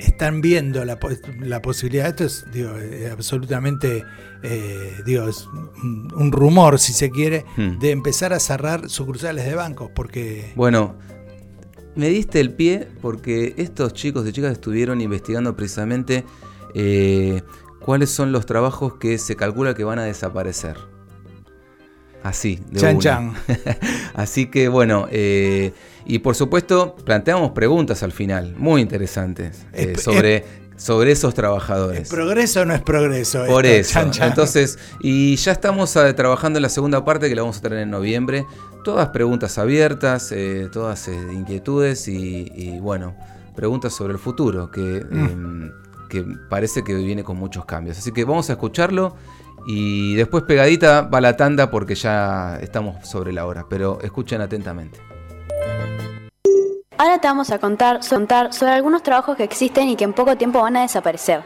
[0.00, 4.04] están viendo la, pos- la posibilidad, esto es digo, eh, absolutamente,
[4.42, 7.78] eh, digo, es un, rumor, si se quiere, Hmm.
[7.78, 10.96] de empezar a cerrar sucursales de bancos, porque Bueno,
[11.96, 16.24] me diste el pie porque estos chicos y chicas estuvieron investigando precisamente
[16.74, 17.42] eh,
[17.80, 20.76] cuáles son los trabajos que se calcula que van a desaparecer.
[22.22, 23.34] Así, de Chan, chan.
[24.14, 25.72] Así que bueno, eh,
[26.14, 30.44] y por supuesto planteamos preguntas al final, muy interesantes, eh, sobre,
[30.76, 32.08] sobre esos trabajadores.
[32.08, 33.44] progreso no es progreso.
[33.46, 33.92] Por esto, eso.
[33.92, 34.28] chan, chan.
[34.30, 37.78] Entonces, y ya estamos eh, trabajando en la segunda parte que la vamos a tener
[37.80, 38.44] en noviembre.
[38.82, 43.14] Todas preguntas abiertas, eh, todas eh, inquietudes y, y, bueno,
[43.54, 45.64] preguntas sobre el futuro que, Mm.
[45.66, 45.70] eh,
[46.08, 47.98] que parece que viene con muchos cambios.
[47.98, 49.14] Así que vamos a escucharlo
[49.66, 53.66] y después pegadita va la tanda porque ya estamos sobre la hora.
[53.68, 54.98] Pero escuchen atentamente.
[57.00, 60.36] Ahora te vamos a contar, contar sobre algunos trabajos que existen y que en poco
[60.36, 61.42] tiempo van a desaparecer.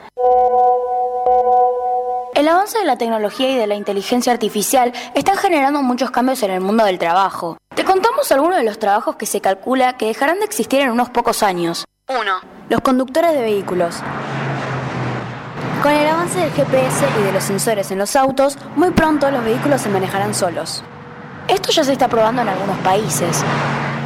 [2.34, 6.50] El avance de la tecnología y de la inteligencia artificial están generando muchos cambios en
[6.50, 7.56] el mundo del trabajo.
[7.72, 11.10] Te contamos algunos de los trabajos que se calcula que dejarán de existir en unos
[11.10, 11.84] pocos años.
[12.08, 12.18] 1.
[12.68, 13.98] Los conductores de vehículos.
[15.84, 19.44] Con el avance del GPS y de los sensores en los autos, muy pronto los
[19.44, 20.82] vehículos se manejarán solos.
[21.46, 23.44] Esto ya se está probando en algunos países.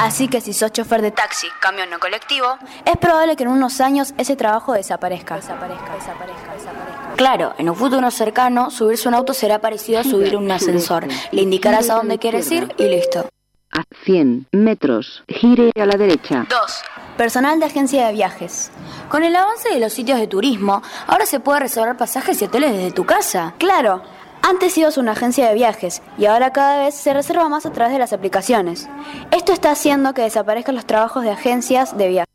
[0.00, 2.46] Así que si sos chofer de taxi, camión o colectivo,
[2.84, 5.36] es probable que en unos años ese trabajo desaparezca.
[5.36, 7.14] Desaparezca, desaparezca, desaparezca.
[7.16, 11.08] Claro, en un futuro cercano, subirse a un auto será parecido a subir un ascensor.
[11.32, 13.28] Le indicarás a dónde quieres ir y listo.
[13.72, 16.46] A 100 metros, gire a la derecha.
[16.48, 16.58] 2.
[17.16, 18.70] Personal de agencia de viajes.
[19.08, 22.72] Con el avance de los sitios de turismo, ahora se puede reservar pasajes y hoteles
[22.72, 23.54] desde tu casa.
[23.58, 24.02] Claro.
[24.42, 27.92] Antes ibas una agencia de viajes y ahora cada vez se reserva más a través
[27.92, 28.88] de las aplicaciones.
[29.30, 32.28] Esto está haciendo que desaparezcan los trabajos de agencias de viajes.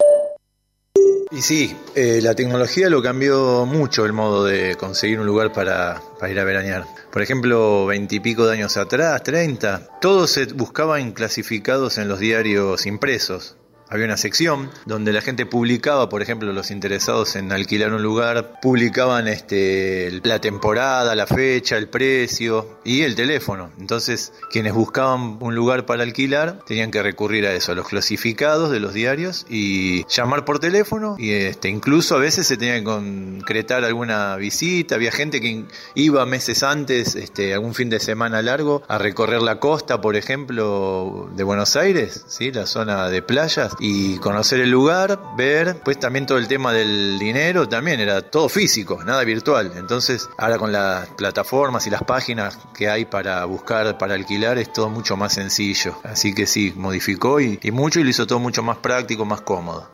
[1.32, 6.00] Y sí, eh, la tecnología lo cambió mucho el modo de conseguir un lugar para,
[6.30, 6.86] ir a veranear.
[7.12, 13.58] Por ejemplo, veintipico de años atrás, 30, todos se buscaban clasificados en los diarios impresos.
[13.94, 18.60] Había una sección donde la gente publicaba, por ejemplo, los interesados en alquilar un lugar,
[18.60, 23.70] publicaban este, la temporada, la fecha, el precio y el teléfono.
[23.80, 28.72] Entonces, quienes buscaban un lugar para alquilar tenían que recurrir a eso, a los clasificados
[28.72, 31.16] de los diarios y llamar por teléfono.
[31.20, 34.96] Y este, incluso a veces se tenía que concretar alguna visita.
[34.96, 39.60] Había gente que iba meses antes, este, algún fin de semana largo, a recorrer la
[39.60, 42.52] costa, por ejemplo, de Buenos Aires, ¿sí?
[42.52, 47.20] la zona de playas, y conocer el lugar, ver, pues también todo el tema del
[47.20, 49.74] dinero, también era todo físico, nada virtual.
[49.76, 54.72] Entonces, ahora con las plataformas y las páginas que hay para buscar, para alquilar, es
[54.72, 55.98] todo mucho más sencillo.
[56.06, 59.42] Así que sí, modificó y, y mucho y lo hizo todo mucho más práctico, más
[59.42, 59.90] cómodo.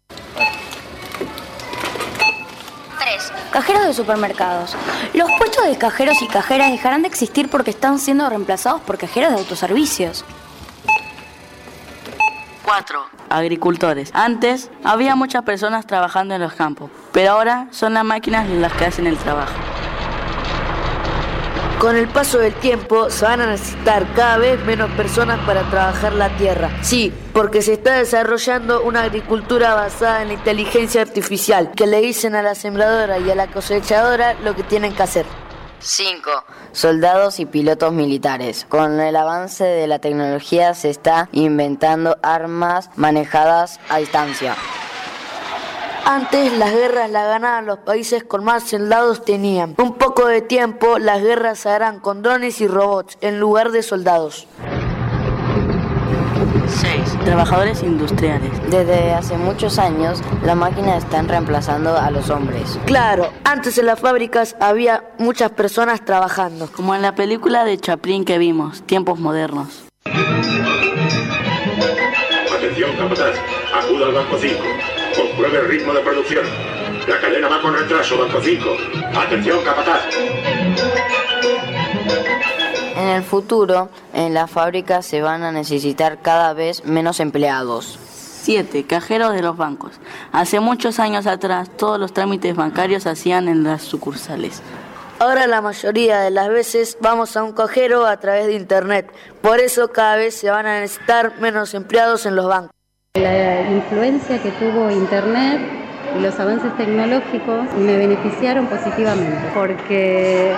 [2.99, 3.33] 3.
[3.51, 4.75] Cajeros de supermercados.
[5.15, 9.31] Los puestos de cajeros y cajeras dejarán de existir porque están siendo reemplazados por cajeros
[9.31, 10.23] de autoservicios.
[12.69, 13.03] 4.
[13.29, 14.11] Agricultores.
[14.13, 18.85] Antes había muchas personas trabajando en los campos, pero ahora son las máquinas las que
[18.85, 19.55] hacen el trabajo.
[21.79, 26.13] Con el paso del tiempo se van a necesitar cada vez menos personas para trabajar
[26.13, 26.69] la tierra.
[26.83, 32.35] Sí, porque se está desarrollando una agricultura basada en la inteligencia artificial, que le dicen
[32.35, 35.25] a la sembradora y a la cosechadora lo que tienen que hacer.
[35.79, 36.29] 5.
[36.71, 38.65] Soldados y pilotos militares.
[38.67, 44.55] Con el avance de la tecnología se está inventando armas manejadas a distancia.
[46.05, 49.75] Antes las guerras las ganaban los países con más soldados tenían.
[49.77, 53.83] Un poco de tiempo las guerras se harán con drones y robots en lugar de
[53.83, 54.47] soldados.
[56.79, 57.25] 6.
[57.25, 58.51] Trabajadores industriales.
[58.69, 62.79] Desde hace muchos años, las máquinas están reemplazando a los hombres.
[62.85, 66.71] Claro, antes en las fábricas había muchas personas trabajando.
[66.71, 69.83] Como en la película de Chaplin que vimos, Tiempos Modernos.
[72.55, 73.35] Atención, capataz.
[73.75, 74.55] Acuda al Banco 5.
[75.17, 76.45] Compruebe el ritmo de producción.
[77.07, 78.77] La cadena va con retraso, Banco 5.
[79.15, 80.03] Atención, capataz.
[82.99, 87.97] En el futuro, en las fábricas se van a necesitar cada vez menos empleados.
[88.41, 88.83] 7.
[88.83, 89.93] Cajeros de los bancos.
[90.33, 94.61] Hace muchos años atrás, todos los trámites bancarios se hacían en las sucursales.
[95.17, 99.09] Ahora la mayoría de las veces vamos a un cajero a través de internet.
[99.41, 102.75] Por eso cada vez se van a necesitar menos empleados en los bancos.
[103.13, 105.61] La influencia que tuvo internet
[106.17, 110.53] y los avances tecnológicos me beneficiaron positivamente porque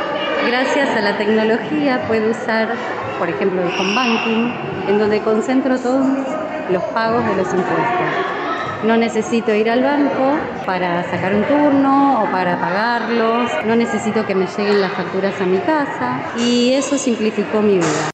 [0.45, 2.75] gracias a la tecnología puedo usar,
[3.19, 4.53] por ejemplo, el home banking,
[4.87, 6.05] en donde concentro todos
[6.69, 8.31] los pagos de los impuestos.
[8.83, 14.33] No necesito ir al banco para sacar un turno o para pagarlos, no necesito que
[14.33, 18.09] me lleguen las facturas a mi casa y eso simplificó mi vida.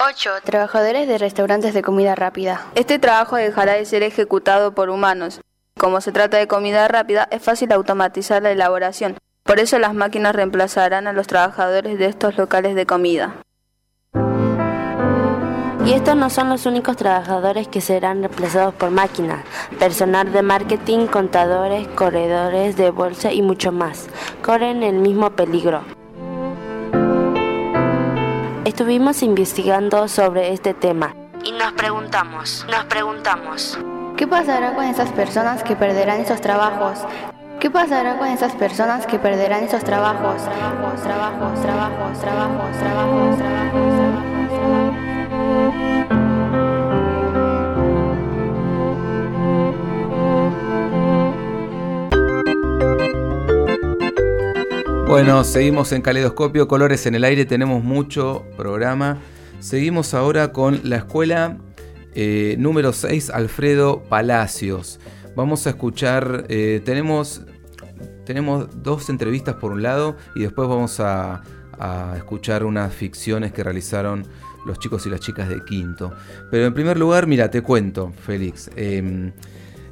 [0.00, 0.30] 8.
[0.44, 2.62] Trabajadores de restaurantes de comida rápida.
[2.74, 5.40] Este trabajo dejará de ser ejecutado por humanos.
[5.76, 9.16] Como se trata de comida rápida, es fácil automatizar la elaboración.
[9.48, 13.36] Por eso las máquinas reemplazarán a los trabajadores de estos locales de comida.
[15.86, 19.42] Y estos no son los únicos trabajadores que serán reemplazados por máquinas.
[19.78, 24.08] Personal de marketing, contadores, corredores de bolsa y mucho más.
[24.42, 25.80] Corren el mismo peligro.
[28.66, 33.78] Estuvimos investigando sobre este tema y nos preguntamos, nos preguntamos.
[34.18, 36.98] ¿Qué pasará con esas personas que perderán esos trabajos?
[37.60, 40.44] ¿Qué pasará con esas personas que perderán esos trabajos?
[40.44, 44.08] Trabajos, trabajos, trabajos, trabajos, trabajos, trabajos.
[55.08, 59.18] Bueno, seguimos en Caleidoscopio, Colores en el Aire, tenemos mucho programa.
[59.58, 61.56] Seguimos ahora con la escuela
[62.14, 65.00] eh, número 6, Alfredo Palacios.
[65.38, 67.42] Vamos a escuchar, eh, tenemos,
[68.26, 71.44] tenemos dos entrevistas por un lado y después vamos a,
[71.78, 74.26] a escuchar unas ficciones que realizaron
[74.66, 76.12] los chicos y las chicas de quinto.
[76.50, 78.68] Pero en primer lugar, mira, te cuento, Félix.
[78.74, 79.30] Em,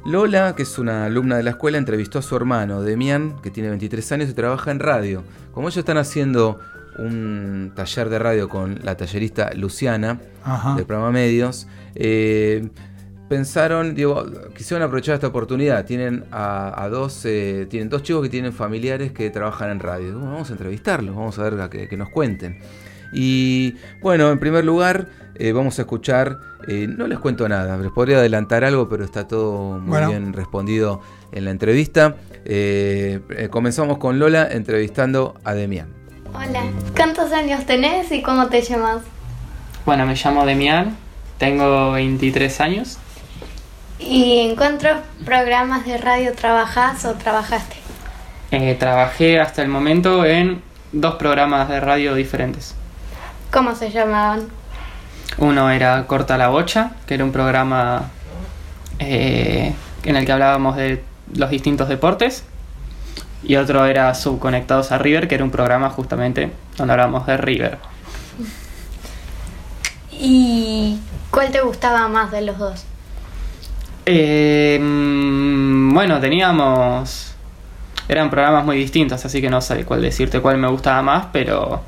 [0.05, 3.69] Lola, que es una alumna de la escuela, entrevistó a su hermano, Demian, que tiene
[3.69, 5.23] 23 años y trabaja en radio.
[5.53, 6.59] Como ellos están haciendo
[6.99, 10.75] un taller de radio con la tallerista Luciana, Ajá.
[10.75, 12.69] del programa Medios, eh,
[13.29, 15.85] pensaron, digo, quisieron aprovechar esta oportunidad.
[15.85, 20.19] Tienen a, a dos, eh, tienen dos chicos que tienen familiares que trabajan en radio.
[20.19, 22.59] Vamos a entrevistarlos, vamos a ver a que, que nos cuenten.
[23.13, 27.91] Y bueno, en primer lugar, eh, vamos a escuchar, eh, no les cuento nada, les
[27.91, 30.09] podría adelantar algo, pero está todo muy Bueno.
[30.09, 32.15] bien respondido en la entrevista.
[32.43, 35.87] Eh, eh, comenzamos con Lola entrevistando a Demian.
[36.33, 36.63] Hola,
[36.95, 39.03] ¿cuántos años tenés y cómo te llamas?
[39.85, 40.97] Bueno, me llamo Demian,
[41.37, 42.97] tengo 23 años.
[43.99, 47.75] ¿Y en cuántos programas de radio trabajás o trabajaste?
[48.51, 52.75] Eh, trabajé hasta el momento en dos programas de radio diferentes.
[53.51, 54.47] ¿Cómo se llamaban?
[55.37, 58.09] Uno era Corta la Bocha, que era un programa
[58.99, 62.43] eh, en el que hablábamos de los distintos deportes.
[63.43, 67.77] Y otro era Subconectados a River, que era un programa justamente donde hablábamos de River.
[70.11, 72.85] ¿Y cuál te gustaba más de los dos?
[74.09, 77.33] Eh, mm, bueno, teníamos.
[78.09, 81.83] Eran programas muy distintos, así que no sé cuál decirte cuál me gustaba más, pero.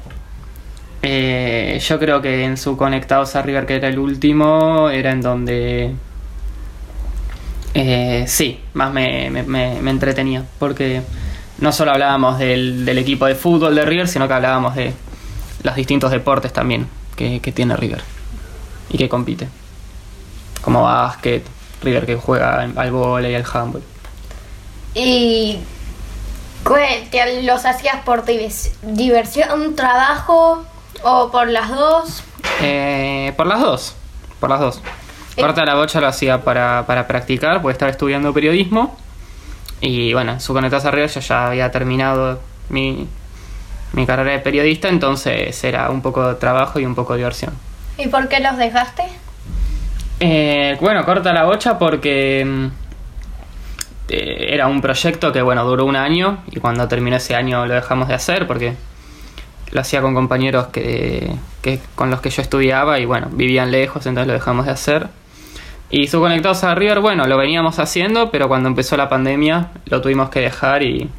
[1.02, 5.22] eh, yo creo que en su Conectados a River, que era el último, era en
[5.22, 5.96] donde.
[7.74, 11.02] eh, sí, más me, me- entretenía, porque
[11.60, 14.94] no solo hablábamos del, del equipo de fútbol de River, sino que hablábamos de
[15.64, 18.02] los distintos deportes también que, que tiene River
[18.92, 19.48] y que compite,
[20.62, 21.44] como básquet,
[21.82, 23.84] River que juega al vóley y al handball.
[24.94, 25.60] ¿Y
[27.12, 30.64] te- los hacías por diversión, trabajo
[31.04, 32.24] o por las dos?
[32.62, 33.96] Eh, por las dos,
[34.40, 34.82] por las dos.
[35.40, 38.98] Corta la bocha lo hacía para, para practicar, porque estaba estudiando periodismo.
[39.80, 43.08] Y bueno, su Conectados Arriba yo ya había terminado mi,
[43.94, 47.54] mi carrera de periodista, entonces era un poco de trabajo y un poco de diversión.
[47.98, 49.04] ¿Y por qué los dejaste?
[50.20, 52.66] Eh, bueno, corta la bocha porque mm,
[54.10, 57.74] eh, era un proyecto que bueno duró un año y cuando terminó ese año lo
[57.74, 58.76] dejamos de hacer porque
[59.72, 64.06] lo hacía con compañeros que, que con los que yo estudiaba y bueno vivían lejos
[64.08, 65.08] entonces lo dejamos de hacer
[65.92, 70.30] y subconectados a River bueno lo veníamos haciendo pero cuando empezó la pandemia lo tuvimos
[70.30, 71.10] que dejar y,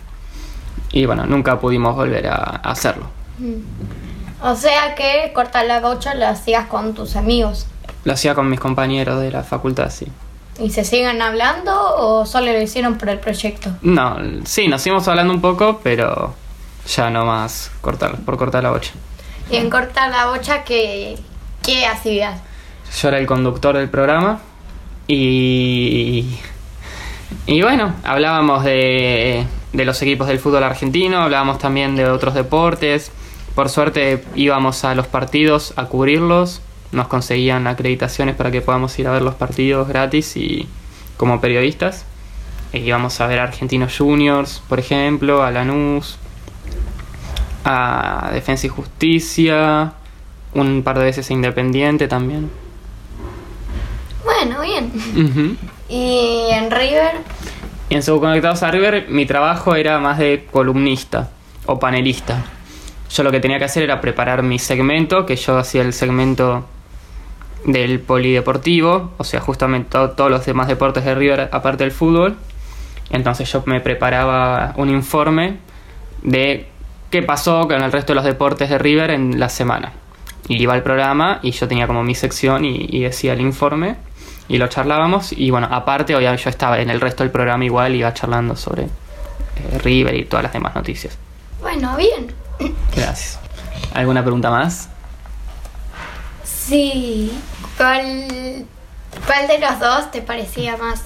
[0.90, 3.62] y bueno nunca pudimos volver a, hacerlo Mm.
[4.42, 7.66] O sea que cortar la bocha lo hacías con tus amigos.
[8.04, 10.06] Lo hacía con mis compañeros de la facultad sí
[10.60, 13.70] ¿Y se siguen hablando o solo lo hicieron por el proyecto?
[13.80, 16.34] No, sí, nos seguimos hablando un poco, pero
[16.86, 18.92] ya no más cortar, por cortar la bocha.
[19.50, 21.16] Y en cortar la bocha, ¿qué,
[21.62, 22.40] qué hacías?
[23.00, 24.40] Yo era el conductor del programa
[25.06, 26.38] y.
[27.46, 33.12] Y bueno, hablábamos de, de los equipos del fútbol argentino, hablábamos también de otros deportes.
[33.54, 36.60] Por suerte íbamos a los partidos a cubrirlos,
[36.92, 40.68] nos conseguían acreditaciones para que podamos ir a ver los partidos gratis y
[41.16, 42.04] como periodistas.
[42.72, 46.18] E íbamos a ver a Argentinos Juniors, por ejemplo, a Lanús,
[47.64, 49.92] a Defensa y Justicia,
[50.54, 52.50] un par de veces a Independiente también.
[54.24, 54.92] Bueno, bien.
[55.88, 57.16] ¿Y en River?
[57.88, 61.30] Y en Subconectados a River mi trabajo era más de columnista
[61.66, 62.44] o panelista.
[63.12, 66.66] Yo lo que tenía que hacer era preparar mi segmento, que yo hacía el segmento
[67.64, 72.36] del polideportivo, o sea, justamente to- todos los demás deportes de River aparte del fútbol.
[73.10, 75.58] Entonces yo me preparaba un informe
[76.22, 76.68] de
[77.10, 79.92] qué pasó con el resto de los deportes de River en la semana.
[80.48, 83.96] Y iba al programa y yo tenía como mi sección y, y decía el informe
[84.48, 85.32] y lo charlábamos.
[85.32, 88.82] Y bueno, aparte, obviamente yo estaba en el resto del programa igual, iba charlando sobre
[88.84, 91.16] eh, River y todas las demás noticias.
[91.60, 92.32] Bueno, bien.
[92.94, 93.38] Gracias.
[93.94, 94.89] ¿Alguna pregunta más?
[96.66, 97.32] Sí.
[97.76, 98.66] ¿Cuál,
[99.26, 101.04] ¿Cuál de los dos te parecía más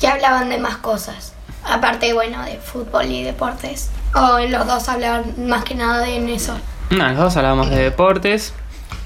[0.00, 1.34] que hablaban de más cosas?
[1.64, 3.90] Aparte, bueno, de fútbol y deportes.
[4.14, 6.56] ¿O los dos hablaban más que nada de eso?
[6.90, 8.54] No, los dos hablábamos de deportes.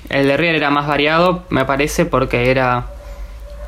[0.09, 2.86] El de River era más variado, me parece, porque era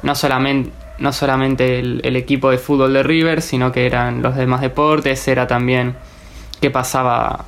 [0.02, 4.36] no solamente, no solamente el, el equipo de fútbol de River, sino que eran los
[4.36, 5.96] demás deportes, era también
[6.60, 7.46] qué pasaba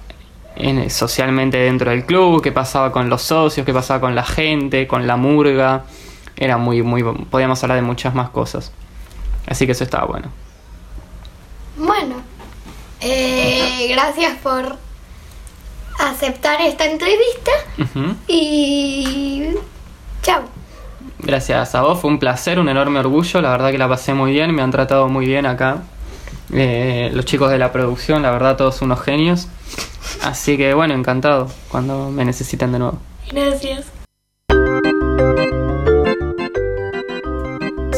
[0.57, 4.87] en- socialmente dentro del club, qué pasaba con los socios, qué pasaba con la gente,
[4.87, 5.85] con la murga.
[6.37, 8.73] Era muy, muy, podíamos hablar de muchas más cosas.
[9.47, 10.29] Así que eso estaba bueno.
[11.77, 12.17] Bueno,
[13.01, 14.77] eh, gracias por
[15.99, 17.51] aceptar esta entrevista
[18.29, 19.45] y
[20.23, 20.43] chao.
[21.19, 24.33] Gracias a vos, fue un placer, un enorme orgullo, la verdad que la pasé muy
[24.33, 25.83] bien, me han tratado muy bien acá.
[26.53, 29.49] Eh, los chicos de la producción, la verdad todos unos genios.
[30.23, 32.99] Así que bueno, encantado cuando me necesiten de nuevo.
[33.31, 33.87] Gracias.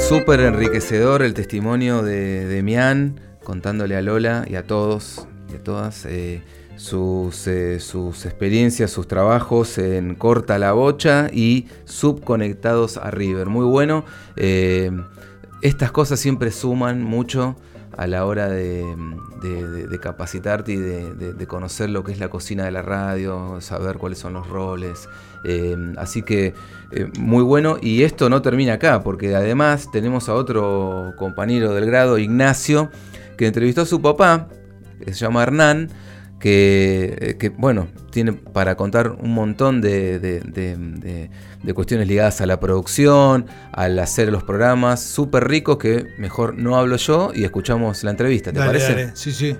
[0.09, 6.05] Súper enriquecedor el testimonio de Demián, contándole a Lola y a todos y a todas
[6.07, 6.43] eh,
[6.77, 13.47] sus, eh, sus experiencias, sus trabajos en Corta la Bocha y Subconectados a River.
[13.49, 14.05] Muy bueno.
[14.37, 14.93] eh,
[15.63, 17.57] estas cosas siempre suman mucho
[17.97, 18.97] a la hora de,
[20.01, 24.35] capacitarte y de conocer lo que es la cocina de la radio, saber cuáles son
[24.35, 25.09] los roles.
[25.45, 26.55] eh, así que
[26.93, 27.79] eh, muy bueno.
[27.81, 32.91] Y esto no termina acá, porque además tenemos a otro compañero del grado, Ignacio,
[33.37, 34.49] que entrevistó a su papá,
[35.05, 35.91] que se llama Hernán,
[36.41, 41.31] que, eh, que, bueno, tiene para contar un montón de, de- de- de-
[41.63, 46.77] de cuestiones ligadas a la producción, al hacer los programas, súper ricos que mejor no
[46.77, 48.93] hablo yo y escuchamos la entrevista, ¿te Dale, parece?
[48.93, 49.11] dale.
[49.15, 49.57] Sí, sí.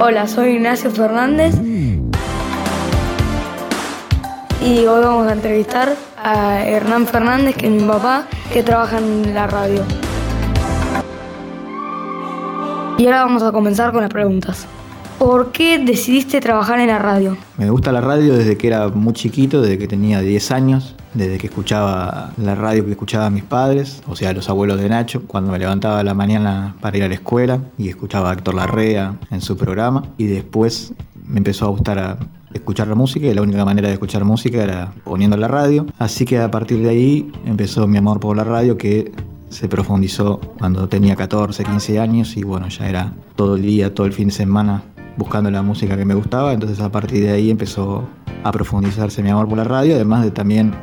[0.00, 1.54] Hola, soy Ignacio Fernández
[4.64, 9.34] y hoy vamos a entrevistar a Hernán Fernández, que es mi papá, que trabaja en
[9.34, 9.82] la radio.
[12.96, 14.66] Y ahora vamos a comenzar con las preguntas.
[15.18, 17.36] ¿Por qué decidiste trabajar en la radio?
[17.56, 21.38] Me gusta la radio desde que era muy chiquito, desde que tenía 10 años, desde
[21.38, 25.50] que escuchaba la radio que escuchaban mis padres, o sea, los abuelos de Nacho, cuando
[25.50, 29.16] me levantaba a la mañana para ir a la escuela y escuchaba a Héctor Larrea
[29.30, 30.04] en su programa.
[30.18, 30.92] Y después
[31.26, 32.18] me empezó a gustar a
[32.54, 35.86] escuchar la música y la única manera de escuchar música era poniendo la radio.
[35.98, 39.12] Así que a partir de ahí empezó mi amor por la radio que
[39.48, 44.06] se profundizó cuando tenía 14, 15 años y bueno, ya era todo el día, todo
[44.06, 44.82] el fin de semana
[45.16, 48.08] buscando la música que me gustaba, entonces a partir de ahí empezó
[48.44, 50.74] a profundizarse mi amor por la radio, además de también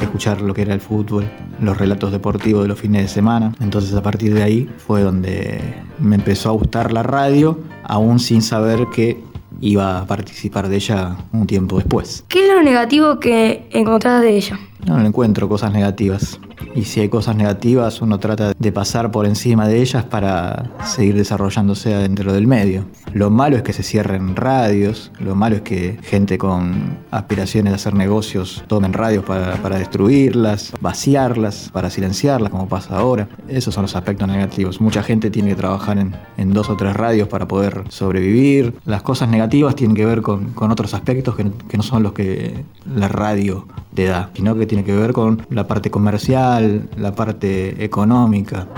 [0.00, 1.24] escuchar lo que era el fútbol,
[1.60, 3.52] los relatos deportivos de los fines de semana.
[3.60, 5.60] Entonces a partir de ahí fue donde
[5.98, 9.22] me empezó a gustar la radio, aún sin saber que
[9.60, 12.24] iba a participar de ella un tiempo después.
[12.28, 14.58] ¿Qué es lo negativo que encontrás de ella?
[14.86, 16.40] No, encuentro cosas negativas.
[16.74, 21.16] Y si hay cosas negativas, uno trata de pasar por encima de ellas para seguir
[21.16, 22.84] desarrollándose dentro del medio.
[23.12, 27.74] Lo malo es que se cierren radios, lo malo es que gente con aspiraciones de
[27.74, 33.28] hacer negocios tomen radios para, destruirlas, vaciarlas, para silenciarlas, como pasa ahora.
[33.48, 34.80] Esos son los aspectos negativos.
[34.80, 38.74] Mucha gente tiene que trabajar en, dos o tres radios para poder sobrevivir.
[38.84, 42.64] Las cosas negativas tienen que ver con, otros aspectos que, que no son los que
[42.94, 47.84] la radio te da, sino que tiene que ver con la parte comercial, la parte
[47.84, 48.68] económica.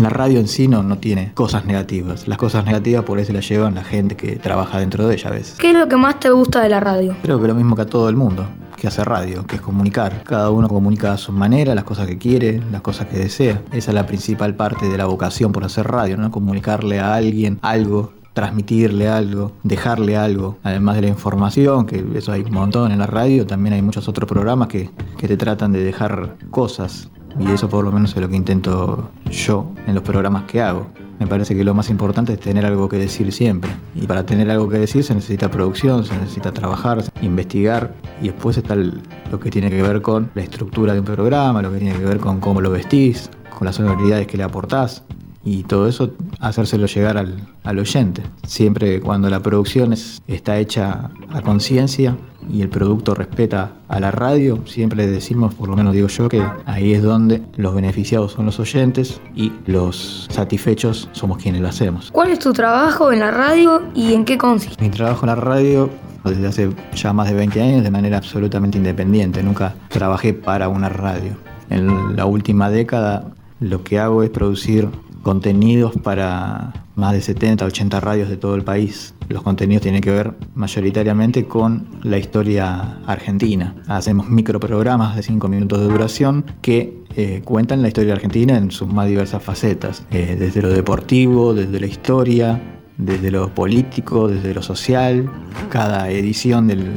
[0.00, 2.26] La radio en sí no, no tiene cosas negativas.
[2.26, 5.32] Las cosas negativas por eso las llevan la gente que trabaja dentro de ella a
[5.32, 5.58] veces.
[5.58, 7.14] ¿Qué es lo que más te gusta de la radio?
[7.20, 8.46] Creo que lo mismo que a todo el mundo
[8.80, 10.24] que hace radio, que es comunicar.
[10.24, 13.60] Cada uno comunica a su manera, las cosas que quiere, las cosas que desea.
[13.72, 16.30] Esa es la principal parte de la vocación por hacer radio, ¿no?
[16.30, 22.42] Comunicarle a alguien algo transmitirle algo, dejarle algo, además de la información, que eso hay
[22.42, 25.82] un montón en la radio, también hay muchos otros programas que, que te tratan de
[25.82, 27.10] dejar cosas.
[27.38, 30.86] Y eso por lo menos es lo que intento yo en los programas que hago.
[31.18, 33.70] Me parece que lo más importante es tener algo que decir siempre.
[33.94, 37.94] Y para tener algo que decir se necesita producción, se necesita trabajar, investigar.
[38.20, 41.72] Y después está lo que tiene que ver con la estructura de un programa, lo
[41.72, 45.04] que tiene que ver con cómo lo vestís, con las sonoridades que le aportás
[45.44, 48.22] y todo eso hacérselo llegar al, al oyente.
[48.46, 49.94] Siempre cuando la producción
[50.26, 52.16] está hecha a conciencia
[52.50, 56.44] y el producto respeta a la radio, siempre decimos, por lo menos digo yo, que
[56.66, 62.10] ahí es donde los beneficiados son los oyentes y los satisfechos somos quienes lo hacemos.
[62.12, 64.82] ¿Cuál es tu trabajo en la radio y en qué consiste?
[64.82, 65.90] Mi trabajo en la radio
[66.24, 70.88] desde hace ya más de 20 años de manera absolutamente independiente, nunca trabajé para una
[70.88, 71.36] radio.
[71.68, 74.88] En la última década lo que hago es producir
[75.22, 79.14] contenidos para más de 70, 80 radios de todo el país.
[79.28, 83.74] Los contenidos tienen que ver mayoritariamente con la historia argentina.
[83.88, 88.88] Hacemos microprogramas de 5 minutos de duración que eh, cuentan la historia argentina en sus
[88.88, 92.60] más diversas facetas, eh, desde lo deportivo, desde la historia,
[92.98, 95.30] desde lo político, desde lo social.
[95.70, 96.90] Cada edición del,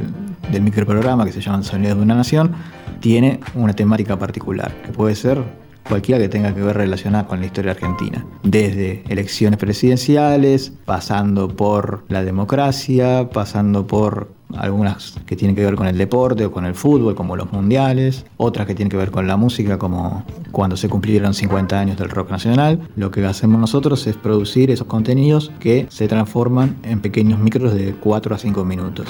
[0.50, 2.52] del microprograma, que se llama Sonidos de una Nación,
[3.00, 5.42] tiene una temática particular, que puede ser
[5.88, 12.04] cualquiera que tenga que ver relacionada con la historia argentina, desde elecciones presidenciales, pasando por
[12.08, 16.74] la democracia, pasando por algunas que tienen que ver con el deporte o con el
[16.74, 20.88] fútbol, como los mundiales, otras que tienen que ver con la música, como cuando se
[20.88, 22.88] cumplieron 50 años del rock nacional.
[22.96, 27.94] Lo que hacemos nosotros es producir esos contenidos que se transforman en pequeños micros de
[27.94, 29.06] 4 a 5 minutos.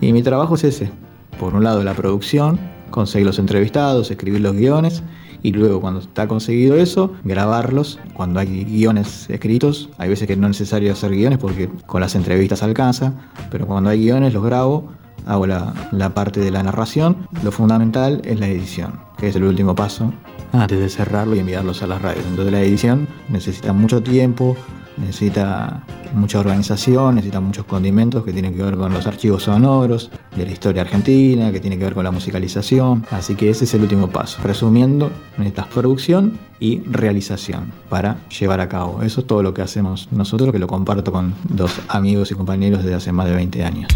[0.00, 0.90] Y mi trabajo es ese.
[1.38, 2.58] Por un lado la producción,
[2.90, 5.02] conseguir los entrevistados, escribir los guiones
[5.42, 7.98] y luego cuando está conseguido eso, grabarlos.
[8.14, 12.14] Cuando hay guiones escritos, hay veces que no es necesario hacer guiones porque con las
[12.14, 13.12] entrevistas alcanza,
[13.50, 14.88] pero cuando hay guiones los grabo,
[15.26, 17.28] hago la, la parte de la narración.
[17.42, 20.12] Lo fundamental es la edición, que es el último paso
[20.52, 22.24] antes de cerrarlo y enviarlos a las radios.
[22.26, 24.56] Entonces la edición necesita mucho tiempo,
[25.00, 25.84] necesita
[26.14, 30.52] mucha organización, necesita muchos condimentos que tienen que ver con los archivos sonoros de la
[30.52, 33.06] historia argentina, que tiene que ver con la musicalización.
[33.10, 34.40] Así que ese es el último paso.
[34.42, 39.02] Resumiendo, necesitas producción y realización para llevar a cabo.
[39.02, 42.82] Eso es todo lo que hacemos nosotros, que lo comparto con dos amigos y compañeros
[42.82, 43.88] desde hace más de 20 años.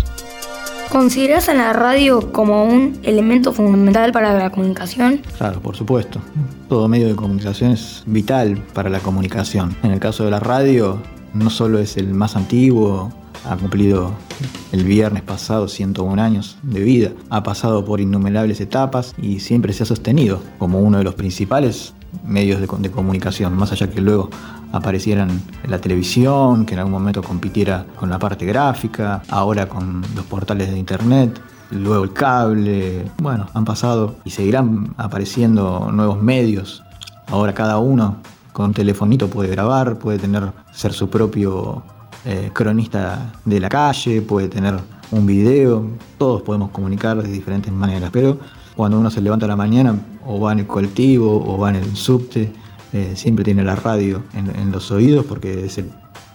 [0.92, 5.22] ¿Consideras a la radio como un elemento fundamental para la comunicación?
[5.38, 6.20] Claro, por supuesto.
[6.68, 9.74] Todo medio de comunicación es vital para la comunicación.
[9.82, 11.00] En el caso de la radio,
[11.32, 13.10] no solo es el más antiguo,
[13.46, 14.12] ha cumplido
[14.72, 19.84] el viernes pasado 101 años de vida, ha pasado por innumerables etapas y siempre se
[19.84, 21.94] ha sostenido como uno de los principales
[22.24, 24.30] medios de, comunicación, más allá que luego
[24.72, 30.24] aparecieran la televisión, que en algún momento compitiera con la parte gráfica, ahora con los
[30.26, 31.40] portales de internet,
[31.70, 36.82] luego el cable, bueno, han pasado y seguirán apareciendo nuevos medios,
[37.28, 38.16] ahora cada uno
[38.52, 41.82] con un telefonito puede grabar, puede tener, ser su propio
[42.24, 44.78] eh, cronista de la calle, puede tener
[45.10, 45.86] un video,
[46.18, 48.38] todos podemos comunicar de diferentes maneras, pero
[48.82, 49.94] cuando uno se levanta a la mañana
[50.26, 52.52] o va en el colectivo o va en el subte,
[52.92, 55.88] eh, siempre tiene la radio en, los oídos porque es el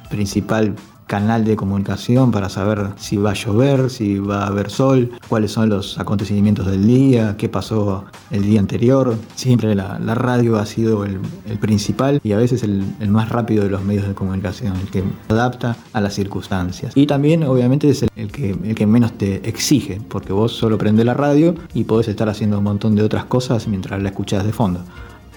[0.09, 0.73] principal
[1.07, 5.51] canal de comunicación para saber si va a llover, si va a haber sol, cuáles
[5.51, 9.15] son los acontecimientos del día, qué pasó el día anterior.
[9.35, 11.19] Siempre la, radio ha sido el,
[11.59, 15.77] principal y a veces el, más rápido de los medios de comunicación, el que adapta
[15.93, 16.91] a las circunstancias.
[16.95, 21.03] Y también obviamente es el, que, el que menos te exige, porque vos solo prende
[21.05, 24.51] la radio y podés estar haciendo un montón de otras cosas mientras la escuchás de
[24.51, 24.81] fondo.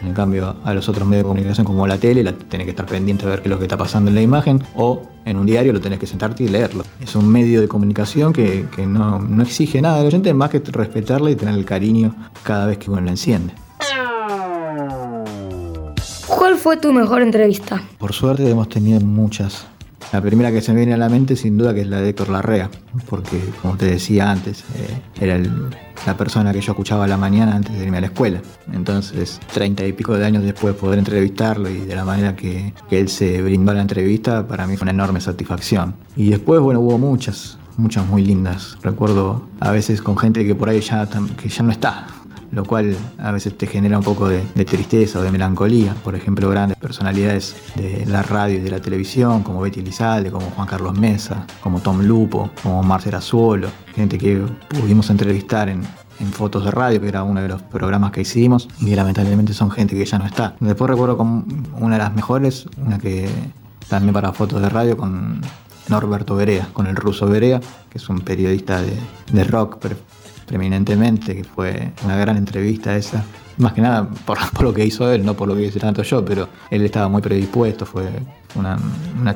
[0.03, 2.87] En cambio, a los otros medios de comunicación como la tele, la tenés que estar
[2.87, 5.47] pendiente de ver qué es lo que está pasando en la imagen, o en un
[5.47, 6.85] diario lo tenés que sentarte y leerlo.
[7.01, 11.37] Es un medio de comunicación que, no, exige nada del oyente más que respetarla y
[11.37, 13.53] tener el cariño cada vez que uno la enciende.
[16.27, 17.83] ¿Cuál fue tu mejor entrevista?
[17.99, 19.67] Por suerte hemos tenido muchas.
[20.13, 22.09] La primera que se me viene a la mente sin duda que es la de
[22.09, 22.69] Héctor Larrea,
[23.09, 25.41] porque como te decía antes, eh, era
[26.07, 28.43] la persona que yo escuchaba a la mañana antes de irme a la escuela.
[28.73, 32.73] Entonces, treinta y pico de años después de poder entrevistarlo y de la manera que,
[32.91, 35.95] él se brindó a la entrevista, para mí fue una enorme satisfacción.
[36.17, 38.77] Y después, bueno, hubo muchas, muchas muy lindas.
[38.83, 41.09] Recuerdo a veces con gente que por ahí ya,
[41.41, 42.07] que ya no está,
[42.53, 45.95] lo cual a veces te genera un poco de, tristeza o de melancolía.
[46.05, 50.51] Por ejemplo, grandes personalidades de la radio y de la televisión, como Betty Lizalde, como
[50.51, 55.83] Juan Carlos Mesa, como Tom Lupo, como Marcela Azuolo, gente que pudimos entrevistar en,
[56.33, 59.97] Fotos de Radio, que era uno de los programas que hicimos, y lamentablemente son gente
[59.97, 60.55] que ya no está.
[60.61, 61.47] Después recuerdo como
[61.79, 63.27] una de las mejores, una que
[63.89, 65.41] también para Fotos de Radio con
[65.89, 68.93] Norberto Berea, con el ruso Berea, que es un periodista de,
[69.33, 69.79] de rock
[70.51, 73.23] preeminentemente, que fue una gran entrevista esa.
[73.59, 76.25] Más que nada por, lo que hizo él, no por lo que hice tanto yo,
[76.25, 78.09] pero él estaba muy predispuesto, fue
[78.57, 78.77] una,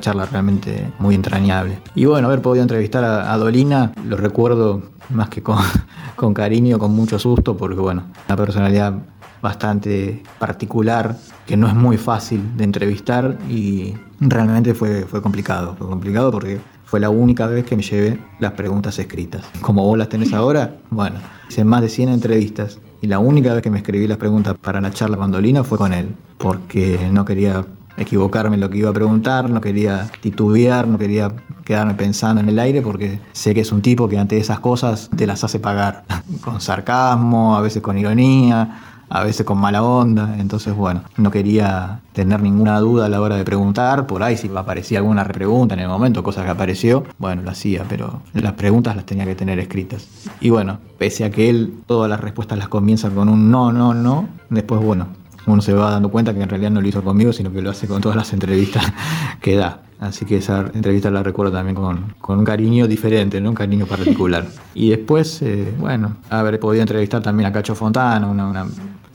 [0.01, 1.79] charla realmente muy entrañable.
[1.95, 5.59] Y bueno, haber podido entrevistar a, Dolina, lo recuerdo más que con,
[6.17, 8.93] con cariño, con mucho susto, porque bueno, una personalidad
[9.41, 15.75] bastante particular, que no es muy fácil de entrevistar y realmente fue, fue complicado.
[15.77, 19.43] Fue complicado porque fue la única vez que me llevé las preguntas escritas.
[19.61, 21.17] Como vos las tenés ahora, bueno,
[21.49, 24.81] hice más de 100 entrevistas y la única vez que me escribí las preguntas para
[24.81, 27.65] la charla bandolina fue con él, porque no quería
[27.97, 31.31] equivocarme en lo que iba a preguntar, no quería titubear, no quería
[31.63, 35.09] quedarme pensando en el aire porque sé que es un tipo que ante esas cosas
[35.15, 36.03] te las hace pagar,
[36.41, 41.99] con sarcasmo, a veces con ironía, a veces con mala onda, entonces bueno, no quería
[42.13, 45.81] tener ninguna duda a la hora de preguntar, por ahí si aparecía alguna repregunta en
[45.81, 49.59] el momento, cosa que apareció, bueno, lo hacía, pero las preguntas las tenía que tener
[49.59, 50.07] escritas.
[50.39, 53.93] Y bueno, pese a que él todas las respuestas las comienza con un no, no,
[53.93, 55.07] no, después bueno,
[55.47, 57.69] uno se va dando cuenta que en realidad no lo hizo conmigo, sino que lo
[57.69, 58.83] hace con todas las entrevistas
[59.41, 59.81] que da.
[59.99, 63.49] Así que esa entrevista la recuerdo también con, con un cariño diferente, ¿no?
[63.49, 64.45] un cariño particular.
[64.75, 68.67] Y después, eh, bueno, haber podido entrevistar también a Cacho Fontana, una, una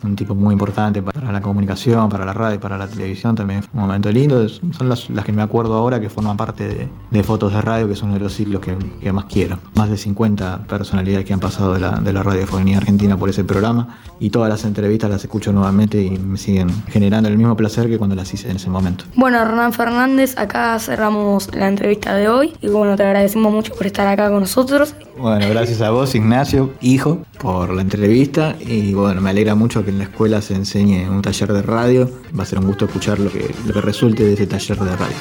[0.02, 3.70] un tipo muy importante para la comunicación, para la radio, para la televisión, también fue
[3.74, 4.48] un momento lindo.
[4.48, 8.08] Son las, que me acuerdo ahora que forman parte de, Fotos de Radio, que son
[8.08, 9.58] uno de los ciclos que, más quiero.
[9.74, 13.44] Más de 50 personalidades que han pasado de la, de la radiofonía argentina por ese
[13.44, 17.88] programa y todas las entrevistas las escucho nuevamente y me siguen generando el mismo placer
[17.88, 19.04] que cuando las hice en ese momento.
[19.16, 23.86] Bueno, Hernán Fernández, acá cerramos la entrevista de hoy y bueno, te agradecemos mucho por
[23.86, 24.94] estar acá con nosotros.
[25.18, 29.89] Bueno, gracias a vos, Ignacio, hijo, por la entrevista y bueno, me alegra mucho que
[29.90, 32.10] en la escuela se enseñe un taller de radio.
[32.38, 34.96] Va a ser un gusto escuchar lo que, lo que resulte de ese taller de
[34.96, 35.16] radio.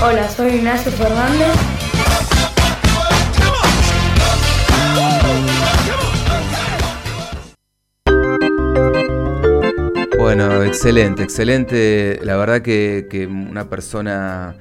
[0.00, 1.48] Hola, soy Ignacio Fernández.
[10.18, 12.20] Bueno, excelente, excelente.
[12.22, 14.56] La verdad que, que una persona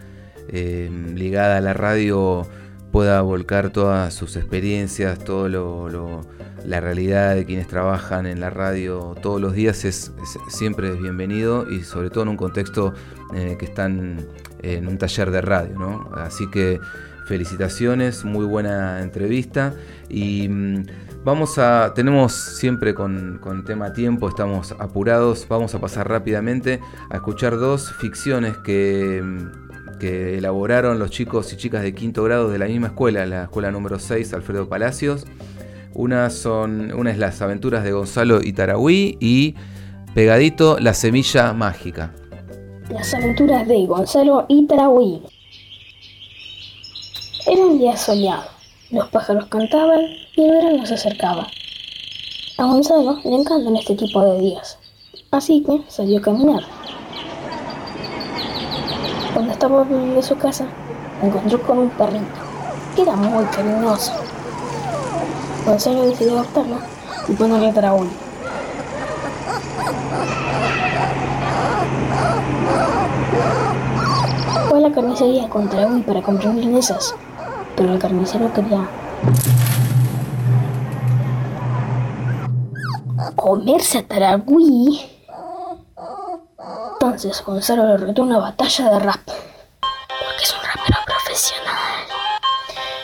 [0.49, 2.47] eh, ligada a la radio
[2.91, 6.21] pueda volcar todas sus experiencias, todo lo,
[6.65, 10.11] la realidad de quienes trabajan en la radio todos los días es,
[10.49, 12.93] siempre es bienvenido y sobre todo en un contexto
[13.33, 14.25] en que están
[14.61, 16.09] en un taller de radio, ¿no?
[16.13, 16.79] Así que
[17.27, 19.73] felicitaciones, muy buena entrevista
[20.09, 20.85] y mm,
[21.23, 27.15] vamos a, tenemos siempre con, con tema tiempo, estamos apurados, vamos a pasar rápidamente a
[27.15, 29.70] escuchar dos ficciones que mm,
[30.01, 33.69] que elaboraron los chicos y chicas de quinto grado de la misma escuela, la escuela
[33.69, 35.27] número 6, Alfredo Palacios.
[35.93, 39.53] Una, son, una es Las aventuras de Gonzalo Itarahui y
[40.15, 42.15] pegadito La semilla mágica.
[42.89, 45.21] Las aventuras de Gonzalo Itarahui.
[47.45, 48.49] Era un día soleado.
[48.89, 50.01] Los pájaros cantaban
[50.35, 51.45] y el verano se acercaba.
[52.57, 54.79] A Gonzalo le encantan este tipo de días,
[55.29, 56.63] así que salió a caminar.
[59.33, 60.65] Cuando estaba volviendo de su casa,
[61.21, 62.25] me encontró con un perrito,
[62.95, 64.11] que era muy cariñoso.
[65.65, 66.77] Gonzalo decidió adoptarlo
[67.29, 68.09] y ponerle Draúl.
[74.67, 77.15] Fue a la carnicería con Draúl para comprar milanesas,
[77.77, 78.89] pero el carnicero quería
[83.35, 85.10] comerse a Taragüí
[87.11, 92.07] entonces Gonzalo le retó una batalla de rap, porque es un rapero profesional,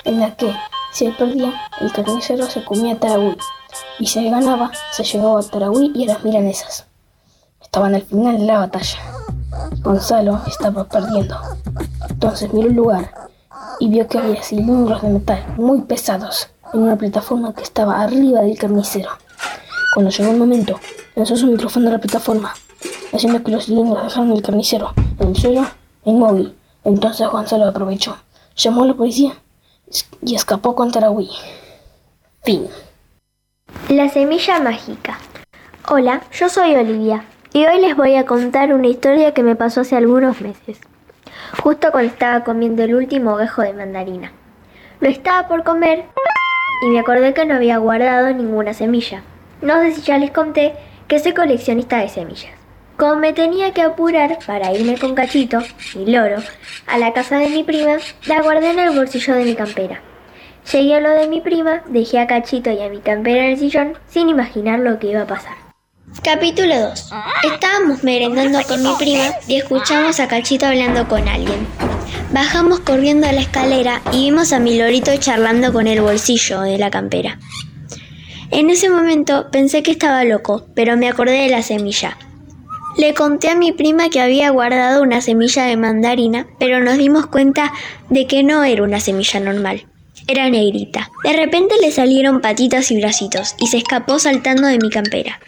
[0.06, 0.56] en la que
[0.94, 3.38] si él perdía, el carnicero se comía a Taragüí,
[4.00, 6.86] y si él ganaba, se llevaba a Taragüí y a las milanesas.
[7.62, 8.98] Estaban al final de la batalla.
[9.82, 11.38] Gonzalo estaba perdiendo.
[12.10, 13.12] Entonces miró el lugar
[13.82, 18.40] y vio que había cilindros de metal muy pesados en una plataforma que estaba arriba
[18.40, 19.10] del carnicero.
[19.94, 20.80] Cuando llegó el momento,
[21.14, 22.54] lanzó su micrófono a la plataforma,
[23.14, 25.68] haciendo que los cilindros dejaran el carnicero en el suelo
[26.06, 26.56] inmóvil.
[26.84, 28.18] Entonces Gonzalo aprovechó,
[28.56, 29.34] llamó a la policía
[30.22, 31.30] y escapó con Taragüí.
[32.44, 32.68] Fin.
[33.90, 35.20] La semilla mágica.
[35.90, 39.82] Hola, yo soy Olivia y hoy les voy a contar una historia que me pasó
[39.82, 40.80] hace algunos meses,
[41.64, 44.32] justo cuando estaba comiendo el último ovejo de mandarina.
[45.00, 46.06] Lo estaba por comer
[46.84, 49.24] y me acordé que no había guardado ninguna semilla.
[49.62, 50.74] No sé si ya les conté
[51.08, 52.57] que soy coleccionista de semillas.
[52.98, 55.60] Como me tenía que apurar para irme con Cachito,
[55.94, 56.38] mi loro,
[56.88, 60.02] a la casa de mi prima, la guardé en el bolsillo de mi campera.
[60.72, 63.60] Llegué a lo de mi prima, dejé a Cachito y a mi campera en el
[63.60, 65.54] sillón sin imaginar lo que iba a pasar.
[66.24, 67.14] Capítulo 2.
[67.54, 71.68] Estábamos merendando con mi prima y escuchamos a Cachito hablando con alguien.
[72.32, 76.80] Bajamos corriendo a la escalera y vimos a mi lorito charlando con el bolsillo de
[76.80, 77.38] la campera.
[78.50, 82.18] En ese momento pensé que estaba loco, pero me acordé de la semilla.
[82.98, 87.28] Le conté a mi prima que había guardado una semilla de mandarina, pero nos dimos
[87.28, 87.72] cuenta
[88.10, 89.86] de que no era una semilla normal.
[90.28, 91.12] Era negrita.
[91.24, 95.40] De repente le salieron patitas y bracitos y se escapó saltando de mi campera.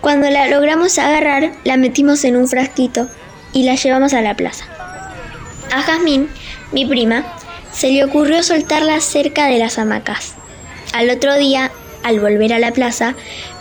[0.00, 3.08] Cuando la logramos agarrar, la metimos en un frasquito
[3.52, 4.64] y la llevamos a la plaza.
[5.72, 6.28] A Jazmín,
[6.72, 7.24] mi prima,
[7.72, 10.34] se le ocurrió soltarla cerca de las hamacas.
[10.92, 11.70] Al otro día,
[12.02, 13.14] al volver a la plaza,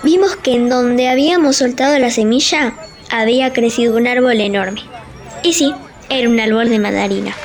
[0.04, 2.74] vimos que en donde habíamos soltado la semilla
[3.12, 4.82] había crecido un árbol enorme.
[5.44, 5.74] Y sí,
[6.10, 7.36] era un árbol de mandarina.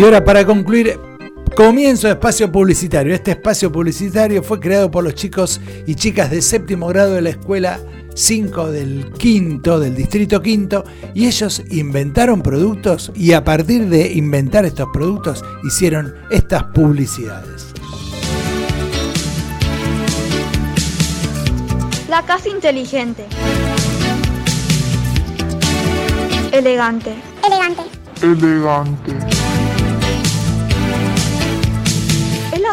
[0.00, 0.98] Y ahora para concluir,
[1.54, 3.14] comienzo de espacio publicitario.
[3.14, 7.30] Este espacio publicitario fue creado por los chicos y chicas de séptimo grado de la
[7.30, 7.80] escuela
[8.14, 10.84] 5 del quinto, del distrito quinto,
[11.14, 17.66] y ellos inventaron productos y a partir de inventar estos productos hicieron estas publicidades.
[22.08, 23.26] La casa inteligente.
[26.52, 27.14] Elegante.
[27.46, 27.82] Elegante.
[28.22, 29.39] Elegante.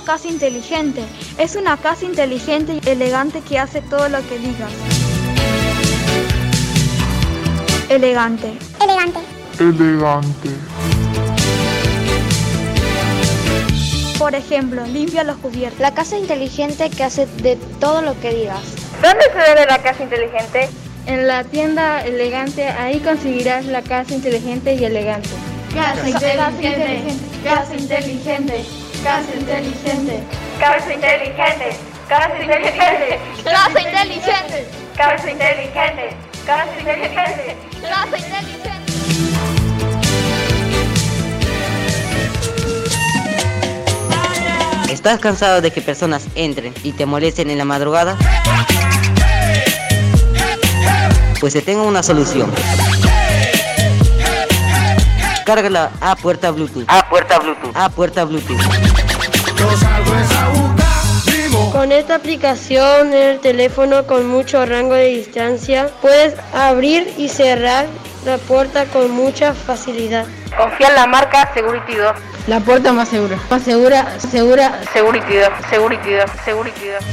[0.06, 1.04] Casa inteligente.
[1.38, 4.72] Es una casa inteligente y elegante que hace todo lo que digas.
[7.90, 8.54] Elegante.
[8.82, 9.20] Elegante.
[9.60, 10.50] Elegante.
[14.18, 15.80] Por ejemplo, limpia los cubiertos.
[15.82, 18.62] La casa inteligente que hace de todo lo que digas.
[19.02, 20.70] ¿Dónde se ve la casa inteligente?
[21.06, 25.30] En la tienda elegante, ahí conseguirás la casa inteligente y elegante.
[25.74, 28.66] Casa inteligente, casa inteligente, casa inteligente,
[29.08, 30.22] casa inteligente,
[30.60, 31.78] casa inteligente,
[32.10, 37.58] casa inteligente, casa inteligente, casa inteligente, casa inteligente.
[44.92, 48.18] ¿Estás cansado de que personas entren y te molesten en la madrugada?
[51.40, 52.52] Pues te tengo una solución.
[55.46, 56.84] Cárgala a puerta Bluetooth.
[56.90, 57.72] A puerta Bluetooth.
[57.74, 58.97] A puerta Bluetooth.
[61.72, 67.86] Con esta aplicación en el teléfono con mucho rango de distancia, puedes abrir y cerrar
[68.26, 70.26] la puerta con mucha facilidad.
[70.58, 72.16] Confía en la marca Security 2.
[72.48, 73.38] La puerta más segura.
[73.50, 74.82] Más segura, segura.
[74.92, 77.04] Security 2, Security 2, Security 2.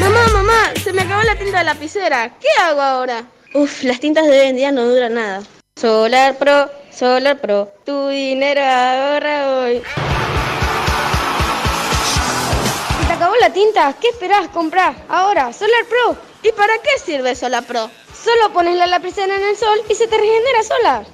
[0.00, 2.30] Mamá, mamá, se me acabó la tinta de lapicera.
[2.40, 3.24] ¿Qué hago ahora?
[3.54, 5.42] Uf, las tintas de hoy en día no duran nada.
[5.74, 9.82] Solar Pro, Solar Pro, tu dinero ahorra hoy.
[13.00, 13.94] ¿Se te acabó la tinta?
[14.00, 14.94] ¿Qué esperás comprar?
[15.10, 16.16] Ahora, Solar Pro.
[16.42, 17.90] ¿Y para qué sirve Solar Pro?
[18.14, 21.04] Solo pones la lapicera en el sol y se te regenera sola.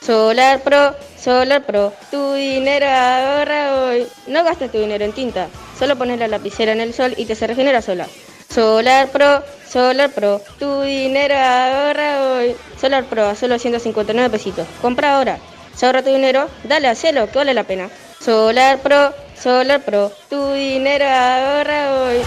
[0.00, 4.06] Solar Pro, Solar Pro, tu dinero ahorra hoy.
[4.28, 7.34] No gastes tu dinero en tinta, Solo pones la lapicera en el sol y te
[7.34, 8.06] se regenera sola.
[8.54, 12.54] Solar Pro, Solar Pro, tu dinero ahorra hoy.
[12.78, 14.66] Solar Pro a solo 159 pesitos.
[14.82, 15.38] Compra ahora.
[15.74, 17.88] Se ahorra tu dinero, dale, hacelo, que vale la pena.
[18.20, 22.18] Solar Pro, Solar Pro, tu dinero ahorra hoy.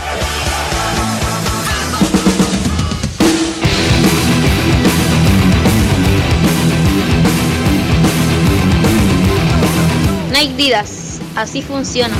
[10.31, 12.15] Nike Didas, así funciona.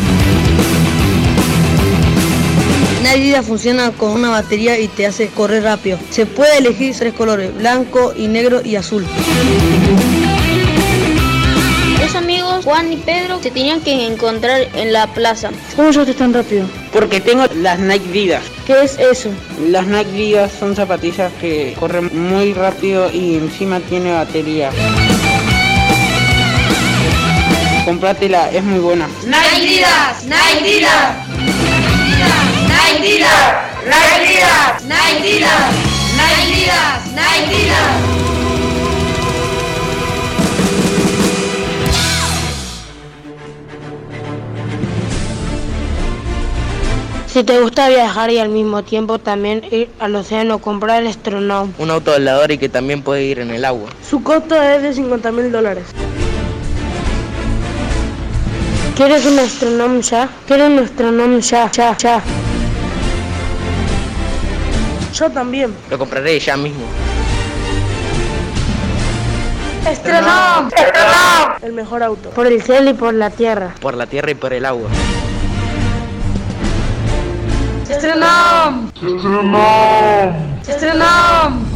[3.06, 6.00] Nike Didas funciona con una batería y te hace correr rápido.
[6.10, 9.06] Se puede elegir tres colores, blanco y negro y azul.
[12.02, 15.52] Dos amigos, Juan y Pedro, se tenían que encontrar en la plaza.
[15.76, 16.68] ¿Cómo llegaste tan rápido?
[16.92, 18.44] Porque tengo las Nike Didas.
[18.66, 19.30] ¿Qué es eso?
[19.70, 24.72] Las Nike Didas son zapatillas que corren muy rápido y encima tiene batería.
[27.86, 29.08] Comprátela, es muy buena.
[29.26, 31.55] Nike Didas, Nike Didas.
[47.36, 51.70] Si te gusta viajar y al mismo tiempo también ir al océano, comprar el Astronaut.
[51.78, 53.90] Un auto volador y que también puede ir en el agua.
[54.10, 55.84] Su costo es de 50 mil dólares.
[58.96, 60.30] ¿Quieres un astronauta ya?
[60.48, 61.72] ¿Quieres un astronauta ya?
[61.74, 62.45] Ya, ya.
[65.16, 65.74] Yo también.
[65.90, 66.84] Lo compraré ya mismo.
[69.88, 70.76] ¡Astronauta!
[70.76, 71.58] ¡Astronauta!
[71.62, 72.32] El mejor auto.
[72.32, 73.76] Por el cielo y por la tierra.
[73.80, 74.90] Por la tierra y por el agua.
[77.84, 78.90] ¡Astronauta!
[78.94, 80.36] ¡Astronauta!
[80.62, 81.75] ¡Astronauta!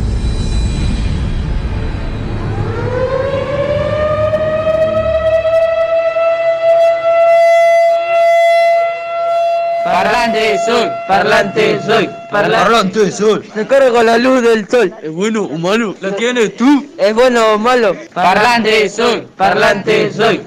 [9.91, 13.51] Parlante soy, parlante soy, parlante soy.
[13.51, 14.93] Se carga la luz del sol.
[15.01, 15.95] ¿Es bueno o malo?
[15.99, 16.85] ¿Lo tienes tú?
[16.95, 17.95] ¿Es bueno o malo?
[18.13, 20.45] Parlante soy, parlante soy.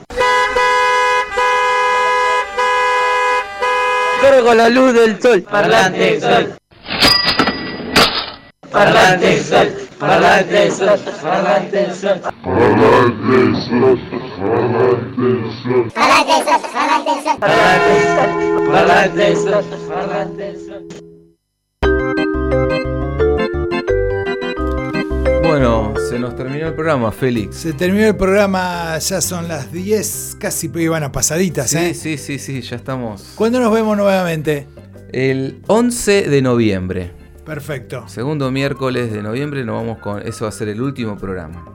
[4.22, 5.42] Carga la luz del sol.
[5.42, 6.54] Parlante soy.
[8.70, 12.20] Parlante soy, parlante soy, parlante soy.
[12.44, 13.98] Parlante sol,
[14.38, 15.02] parlante
[15.64, 15.92] sol.
[15.92, 16.34] Parlante
[17.24, 18.41] soy, parlante
[20.66, 20.88] soy.
[25.42, 27.56] Bueno, se nos terminó el programa, Félix.
[27.56, 31.94] Se terminó el programa, ya son las 10, casi iban a pasaditas, Sí, ¿eh?
[31.94, 33.32] sí, sí, sí, ya estamos.
[33.34, 34.66] ¿Cuándo nos vemos nuevamente?
[35.12, 37.10] El 11 de noviembre.
[37.44, 38.08] Perfecto.
[38.08, 40.26] Segundo miércoles de noviembre nos vamos con.
[40.26, 41.66] Eso va a ser el último programa.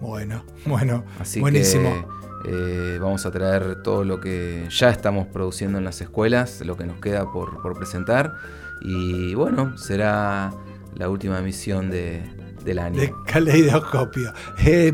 [0.00, 1.90] Bueno, bueno, Así buenísimo.
[1.90, 6.76] que eh, vamos a traer todo lo que ya estamos produciendo en las escuelas, lo
[6.76, 8.34] que nos queda por, por presentar.
[8.80, 10.52] Y bueno, será
[10.96, 12.22] la última emisión de,
[12.64, 13.00] del año.
[13.00, 14.32] De caleidoscopio.
[14.64, 14.92] Eh,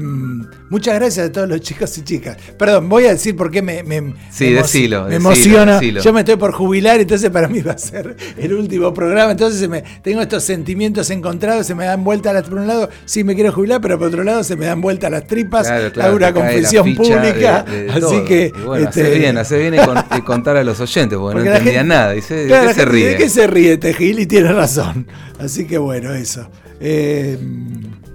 [0.70, 2.36] muchas gracias a todos los chicos y chicas.
[2.58, 5.74] Perdón, voy a decir por qué me, me, Sí, me, decilo, me decilo, emociona.
[5.74, 6.02] decilo.
[6.02, 9.32] Yo me estoy por jubilar, entonces para mí va a ser el último programa.
[9.32, 12.88] Entonces se me, tengo estos sentimientos encontrados, se me dan vuelta las, por un lado,
[13.04, 15.66] sí me quiero jubilar, pero por otro lado se me dan vuelta las tripas.
[15.66, 17.62] Claro, claro, hago una confesión pública.
[17.62, 18.24] de- de así todo.
[18.24, 18.52] que.
[18.54, 21.56] Y bueno, este, hace bien, hace bien con- contar a los oyentes, porque, Porque no
[21.56, 22.12] entendían nada.
[22.12, 23.06] Dice, ¿de Claro, qué la se ríe?
[23.08, 24.18] ¿De qué se ríe este Gil?
[24.20, 25.06] Y tiene razón.
[25.38, 26.48] Así que bueno, eso.
[26.80, 27.38] Eh,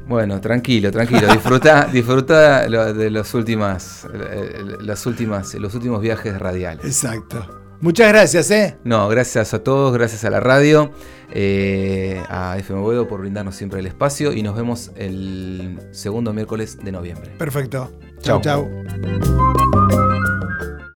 [0.08, 1.28] Bueno, tranquilo, tranquilo.
[1.28, 6.86] Disfruta, disfruta de los últimas, eh, las últimas, los últimos viajes radiales.
[6.86, 7.62] exacto.
[7.84, 8.78] Muchas gracias, ¿eh?
[8.86, 10.92] No, gracias a todos, gracias a la radio,
[11.32, 16.78] eh, a FM Boedo por brindarnos siempre el espacio y nos vemos el segundo miércoles
[16.82, 17.32] de noviembre.
[17.38, 17.92] Perfecto.
[18.22, 18.40] Chau.
[18.40, 18.70] chau.